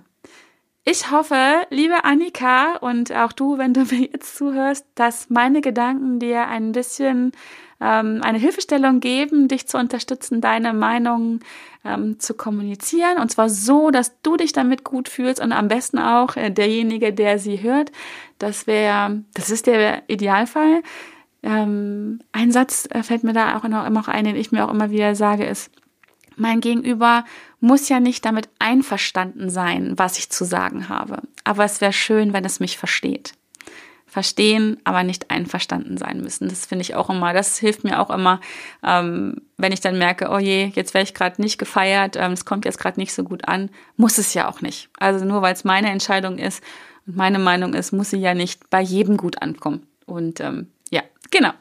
Ich 0.86 1.12
hoffe, 1.12 1.66
liebe 1.70 2.04
Annika 2.04 2.76
und 2.78 3.14
auch 3.14 3.32
du, 3.32 3.58
wenn 3.58 3.74
du 3.74 3.82
mir 3.92 4.10
jetzt 4.12 4.36
zuhörst, 4.36 4.86
dass 4.96 5.30
meine 5.30 5.62
Gedanken 5.62 6.20
dir 6.20 6.48
ein 6.48 6.72
bisschen 6.72 7.32
ähm, 7.84 8.22
eine 8.24 8.38
Hilfestellung 8.38 9.00
geben, 9.02 9.48
dich 9.48 9.68
zu 9.68 9.78
unterstützen, 9.78 10.40
deine 10.40 10.74
Meinung 10.74 11.42
ähm, 11.84 12.20
zu 12.20 12.34
kommunizieren. 12.34 13.18
Und 13.18 13.30
zwar 13.30 13.50
so, 13.50 13.92
dass 13.92 14.22
du 14.22 14.38
dich 14.38 14.54
damit 14.54 14.84
gut 14.84 15.10
fühlst 15.10 15.42
und 15.42 15.52
am 15.52 15.68
besten 15.68 16.00
auch 16.00 16.38
äh, 16.38 16.50
derjenige, 16.50 17.14
der 17.14 17.40
sie 17.40 17.62
hört. 17.62 17.92
Das 18.40 18.68
wäre, 18.68 19.24
das 19.34 19.50
ist 19.50 19.68
der 19.68 20.04
Idealfall. 20.08 20.82
Ähm, 21.44 22.20
ein 22.32 22.52
Satz 22.52 22.88
äh, 22.90 23.04
fällt 23.04 23.26
mir 23.26 23.34
da 23.34 23.58
auch 23.58 23.66
immer 23.66 23.90
noch 23.90 24.08
ein, 24.08 24.24
den 24.24 24.38
ich 24.38 24.54
mir 24.54 24.66
auch 24.66 24.72
immer 24.72 24.90
wieder 24.92 25.14
sage, 25.16 25.46
ist, 25.46 25.70
mein 26.38 26.62
Gegenüber 26.62 27.26
muss 27.60 27.90
ja 27.90 28.00
nicht 28.00 28.26
damit 28.26 28.50
einverstanden 28.60 29.50
sein, 29.50 29.94
was 29.98 30.18
ich 30.18 30.30
zu 30.30 30.46
sagen 30.46 30.90
habe. 30.90 31.22
Aber 31.44 31.66
es 31.66 31.82
wäre 31.82 31.94
schön, 31.94 32.34
wenn 32.34 32.46
es 32.46 32.60
mich 32.60 32.78
versteht. 32.78 33.34
Verstehen, 34.14 34.78
aber 34.84 35.02
nicht 35.02 35.32
einverstanden 35.32 35.98
sein 35.98 36.22
müssen. 36.22 36.48
Das 36.48 36.68
finde 36.68 36.84
ich 36.84 36.94
auch 36.94 37.10
immer, 37.10 37.34
das 37.34 37.58
hilft 37.58 37.84
mir 37.84 38.00
auch 38.00 38.12
immer, 38.12 38.40
ähm, 38.84 39.42
wenn 39.58 39.72
ich 39.72 39.82
dann 39.82 39.98
merke, 39.98 40.30
oh 40.30 40.38
je, 40.38 40.72
jetzt 40.76 40.94
werde 40.94 41.06
ich 41.06 41.16
gerade 41.16 41.42
nicht 41.42 41.58
gefeiert, 41.58 42.16
ähm, 42.16 42.34
es 42.34 42.46
kommt 42.46 42.66
jetzt 42.66 42.78
gerade 42.78 43.00
nicht 43.00 43.12
so 43.12 43.24
gut 43.24 43.48
an, 43.48 43.72
muss 43.98 44.20
es 44.20 44.36
ja 44.36 44.48
auch 44.48 44.62
nicht. 44.62 44.90
Also 45.00 45.26
nur 45.26 45.42
weil 45.42 45.54
es 45.54 45.64
meine 45.64 45.90
Entscheidung 45.90 46.38
ist 46.38 46.64
und 47.08 47.18
meine 47.18 47.40
Meinung 47.40 47.74
ist, 47.74 47.92
muss 47.92 48.12
sie 48.12 48.20
ja 48.20 48.36
nicht 48.36 48.70
bei 48.70 48.82
jedem 48.82 49.18
gut 49.18 49.42
ankommen. 49.42 49.88
Und 50.06 50.40
ähm, 50.42 50.68
ja, 50.92 51.02
genau. 51.32 51.54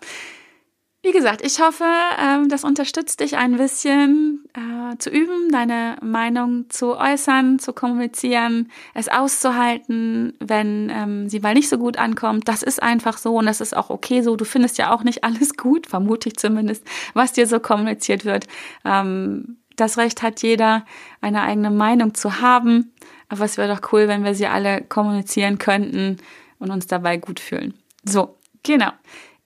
Wie 1.04 1.10
gesagt, 1.10 1.44
ich 1.44 1.60
hoffe, 1.60 1.84
ähm, 2.16 2.48
das 2.48 2.62
unterstützt 2.62 3.18
dich 3.18 3.36
ein 3.36 3.56
bisschen 3.56 4.44
äh, 4.54 4.96
zu 4.98 5.10
üben, 5.10 5.50
deine 5.50 5.96
Meinung 6.00 6.70
zu 6.70 6.96
äußern, 6.96 7.58
zu 7.58 7.72
kommunizieren, 7.72 8.70
es 8.94 9.08
auszuhalten, 9.08 10.34
wenn 10.38 10.90
ähm, 10.90 11.28
sie 11.28 11.40
mal 11.40 11.54
nicht 11.54 11.68
so 11.68 11.76
gut 11.76 11.96
ankommt. 11.98 12.46
Das 12.46 12.62
ist 12.62 12.80
einfach 12.80 13.18
so 13.18 13.34
und 13.34 13.46
das 13.46 13.60
ist 13.60 13.76
auch 13.76 13.90
okay 13.90 14.22
so. 14.22 14.36
Du 14.36 14.44
findest 14.44 14.78
ja 14.78 14.94
auch 14.94 15.02
nicht 15.02 15.24
alles 15.24 15.56
gut, 15.56 15.88
vermute 15.88 16.28
ich 16.28 16.36
zumindest, 16.36 16.84
was 17.14 17.32
dir 17.32 17.48
so 17.48 17.58
kommuniziert 17.58 18.24
wird. 18.24 18.46
Ähm, 18.84 19.56
das 19.74 19.98
Recht 19.98 20.22
hat 20.22 20.40
jeder, 20.42 20.84
eine 21.20 21.42
eigene 21.42 21.72
Meinung 21.72 22.14
zu 22.14 22.40
haben. 22.40 22.92
Aber 23.28 23.44
es 23.44 23.56
wäre 23.56 23.74
doch 23.74 23.92
cool, 23.92 24.06
wenn 24.06 24.22
wir 24.22 24.36
sie 24.36 24.46
alle 24.46 24.82
kommunizieren 24.82 25.58
könnten 25.58 26.18
und 26.60 26.70
uns 26.70 26.86
dabei 26.86 27.16
gut 27.16 27.40
fühlen. 27.40 27.74
So, 28.04 28.36
genau. 28.62 28.92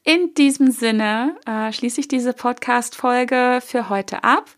In 0.08 0.34
diesem 0.34 0.70
Sinne 0.70 1.34
äh, 1.46 1.72
schließe 1.72 1.98
ich 1.98 2.06
diese 2.06 2.32
Podcast-Folge 2.32 3.60
für 3.60 3.88
heute 3.88 4.22
ab. 4.22 4.48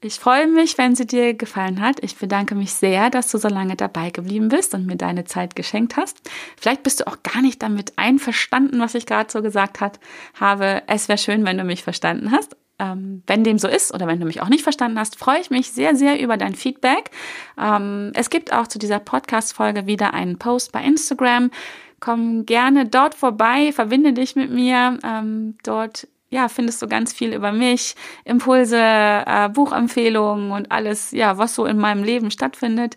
Ich 0.00 0.14
freue 0.14 0.48
mich, 0.48 0.76
wenn 0.76 0.96
sie 0.96 1.06
dir 1.06 1.34
gefallen 1.34 1.80
hat. 1.80 2.02
Ich 2.02 2.16
bedanke 2.16 2.56
mich 2.56 2.72
sehr, 2.72 3.08
dass 3.08 3.30
du 3.30 3.38
so 3.38 3.46
lange 3.46 3.76
dabei 3.76 4.10
geblieben 4.10 4.48
bist 4.48 4.74
und 4.74 4.86
mir 4.86 4.96
deine 4.96 5.22
Zeit 5.22 5.54
geschenkt 5.54 5.96
hast. 5.96 6.28
Vielleicht 6.56 6.82
bist 6.82 6.98
du 6.98 7.06
auch 7.06 7.22
gar 7.22 7.42
nicht 7.42 7.62
damit 7.62 7.92
einverstanden, 7.94 8.80
was 8.80 8.96
ich 8.96 9.06
gerade 9.06 9.30
so 9.30 9.40
gesagt 9.40 9.80
hat, 9.80 10.00
habe. 10.34 10.82
Es 10.88 11.08
wäre 11.08 11.18
schön, 11.18 11.44
wenn 11.44 11.58
du 11.58 11.64
mich 11.64 11.84
verstanden 11.84 12.32
hast. 12.32 12.56
Ähm, 12.80 13.22
wenn 13.28 13.44
dem 13.44 13.58
so 13.58 13.68
ist 13.68 13.94
oder 13.94 14.08
wenn 14.08 14.18
du 14.18 14.26
mich 14.26 14.42
auch 14.42 14.48
nicht 14.48 14.64
verstanden 14.64 14.98
hast, 14.98 15.16
freue 15.16 15.40
ich 15.40 15.50
mich 15.50 15.70
sehr, 15.70 15.94
sehr 15.94 16.20
über 16.20 16.36
dein 16.36 16.56
Feedback. 16.56 17.12
Ähm, 17.56 18.10
es 18.14 18.30
gibt 18.30 18.52
auch 18.52 18.66
zu 18.66 18.80
dieser 18.80 18.98
Podcast-Folge 18.98 19.86
wieder 19.86 20.12
einen 20.12 20.38
Post 20.40 20.72
bei 20.72 20.82
Instagram. 20.82 21.52
Komm 22.00 22.46
gerne 22.46 22.86
dort 22.86 23.14
vorbei, 23.14 23.72
verbinde 23.72 24.12
dich 24.12 24.36
mit 24.36 24.50
mir. 24.50 24.98
Ähm, 25.04 25.56
dort 25.64 26.06
ja, 26.30 26.48
findest 26.48 26.82
du 26.82 26.88
ganz 26.88 27.12
viel 27.12 27.32
über 27.32 27.52
mich, 27.52 27.94
Impulse, 28.24 28.76
äh, 28.78 29.48
Buchempfehlungen 29.48 30.50
und 30.50 30.70
alles, 30.70 31.10
ja, 31.12 31.38
was 31.38 31.54
so 31.54 31.64
in 31.64 31.78
meinem 31.78 32.04
Leben 32.04 32.30
stattfindet. 32.30 32.96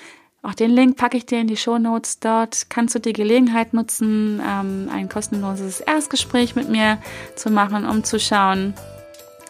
Auch 0.42 0.54
den 0.54 0.72
Link 0.72 0.98
packe 0.98 1.18
ich 1.18 1.26
dir 1.26 1.42
in 1.42 1.48
die 1.48 1.58
Show 1.58 1.78
Notes. 1.78 2.20
Dort 2.20 2.70
kannst 2.70 2.96
du 2.96 3.00
die 3.00 3.12
Gelegenheit 3.14 3.74
nutzen, 3.74 4.42
ähm, 4.44 4.90
ein 4.92 5.10
kostenloses 5.10 5.82
Erstgespräch 5.82 6.56
mit 6.56 6.70
mir 6.70 6.98
zu 7.36 7.52
machen, 7.52 7.86
um 7.86 8.04
zu 8.04 8.20
schauen, 8.20 8.74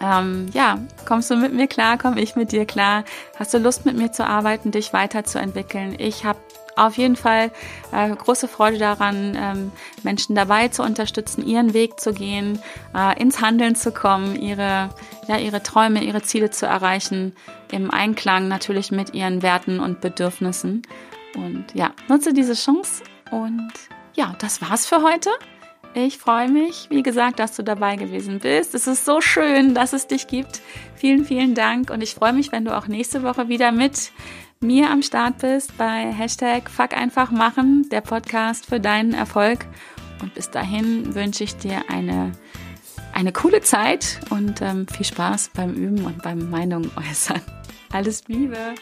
ähm, 0.01 0.47
ja, 0.53 0.79
kommst 1.05 1.29
du 1.31 1.35
mit 1.35 1.53
mir 1.53 1.67
klar, 1.67 1.97
komme 1.97 2.21
ich 2.21 2.35
mit 2.35 2.51
dir 2.51 2.65
klar? 2.65 3.03
Hast 3.37 3.53
du 3.53 3.57
Lust 3.57 3.85
mit 3.85 3.97
mir 3.97 4.11
zu 4.11 4.25
arbeiten, 4.25 4.71
dich 4.71 4.93
weiterzuentwickeln? 4.93 5.95
Ich 5.97 6.25
habe 6.25 6.39
auf 6.77 6.97
jeden 6.97 7.15
Fall 7.15 7.51
äh, 7.91 8.09
große 8.09 8.47
Freude 8.47 8.77
daran, 8.77 9.35
ähm, 9.35 9.71
Menschen 10.03 10.35
dabei 10.35 10.67
zu 10.67 10.83
unterstützen, 10.83 11.45
ihren 11.45 11.73
Weg 11.73 11.99
zu 11.99 12.13
gehen, 12.13 12.59
äh, 12.95 13.19
ins 13.19 13.41
Handeln 13.41 13.75
zu 13.75 13.91
kommen, 13.91 14.35
ihre, 14.35 14.89
ja, 15.27 15.37
ihre 15.37 15.63
Träume, 15.63 16.03
ihre 16.03 16.21
Ziele 16.21 16.51
zu 16.51 16.67
erreichen, 16.67 17.35
im 17.71 17.91
Einklang 17.91 18.47
natürlich 18.47 18.91
mit 18.91 19.13
ihren 19.13 19.41
Werten 19.41 19.79
und 19.79 20.01
Bedürfnissen. 20.01 20.83
Und 21.35 21.65
ja, 21.73 21.91
nutze 22.07 22.33
diese 22.33 22.53
Chance 22.53 23.03
und 23.31 23.71
ja, 24.15 24.35
das 24.39 24.61
war's 24.61 24.87
für 24.87 25.01
heute. 25.01 25.29
Ich 25.99 26.19
freue 26.19 26.47
mich, 26.47 26.89
wie 26.91 27.01
gesagt, 27.01 27.39
dass 27.39 27.55
du 27.55 27.63
dabei 27.63 27.95
gewesen 27.95 28.37
bist. 28.37 28.75
Es 28.75 28.85
ist 28.85 29.03
so 29.03 29.19
schön, 29.19 29.73
dass 29.73 29.93
es 29.93 30.05
dich 30.05 30.27
gibt. 30.27 30.61
Vielen, 30.95 31.25
vielen 31.25 31.55
Dank 31.55 31.89
und 31.89 32.03
ich 32.03 32.13
freue 32.13 32.33
mich, 32.33 32.51
wenn 32.51 32.65
du 32.65 32.77
auch 32.77 32.87
nächste 32.87 33.23
Woche 33.23 33.49
wieder 33.49 33.71
mit 33.71 34.11
mir 34.59 34.91
am 34.91 35.01
Start 35.01 35.39
bist 35.39 35.75
bei 35.75 36.13
Hashtag 36.13 36.69
Fuck 36.69 36.93
einfach 36.93 37.31
machen, 37.31 37.89
der 37.89 38.01
Podcast 38.01 38.67
für 38.67 38.79
deinen 38.79 39.15
Erfolg. 39.15 39.65
Und 40.21 40.35
bis 40.35 40.51
dahin 40.51 41.15
wünsche 41.15 41.43
ich 41.43 41.55
dir 41.55 41.81
eine, 41.89 42.31
eine 43.13 43.31
coole 43.31 43.61
Zeit 43.61 44.19
und 44.29 44.61
ähm, 44.61 44.87
viel 44.87 45.05
Spaß 45.05 45.49
beim 45.55 45.73
Üben 45.73 46.05
und 46.05 46.21
beim 46.21 46.47
Meinung 46.51 46.91
äußern. 46.95 47.41
Alles 47.91 48.21
Liebe! 48.27 48.75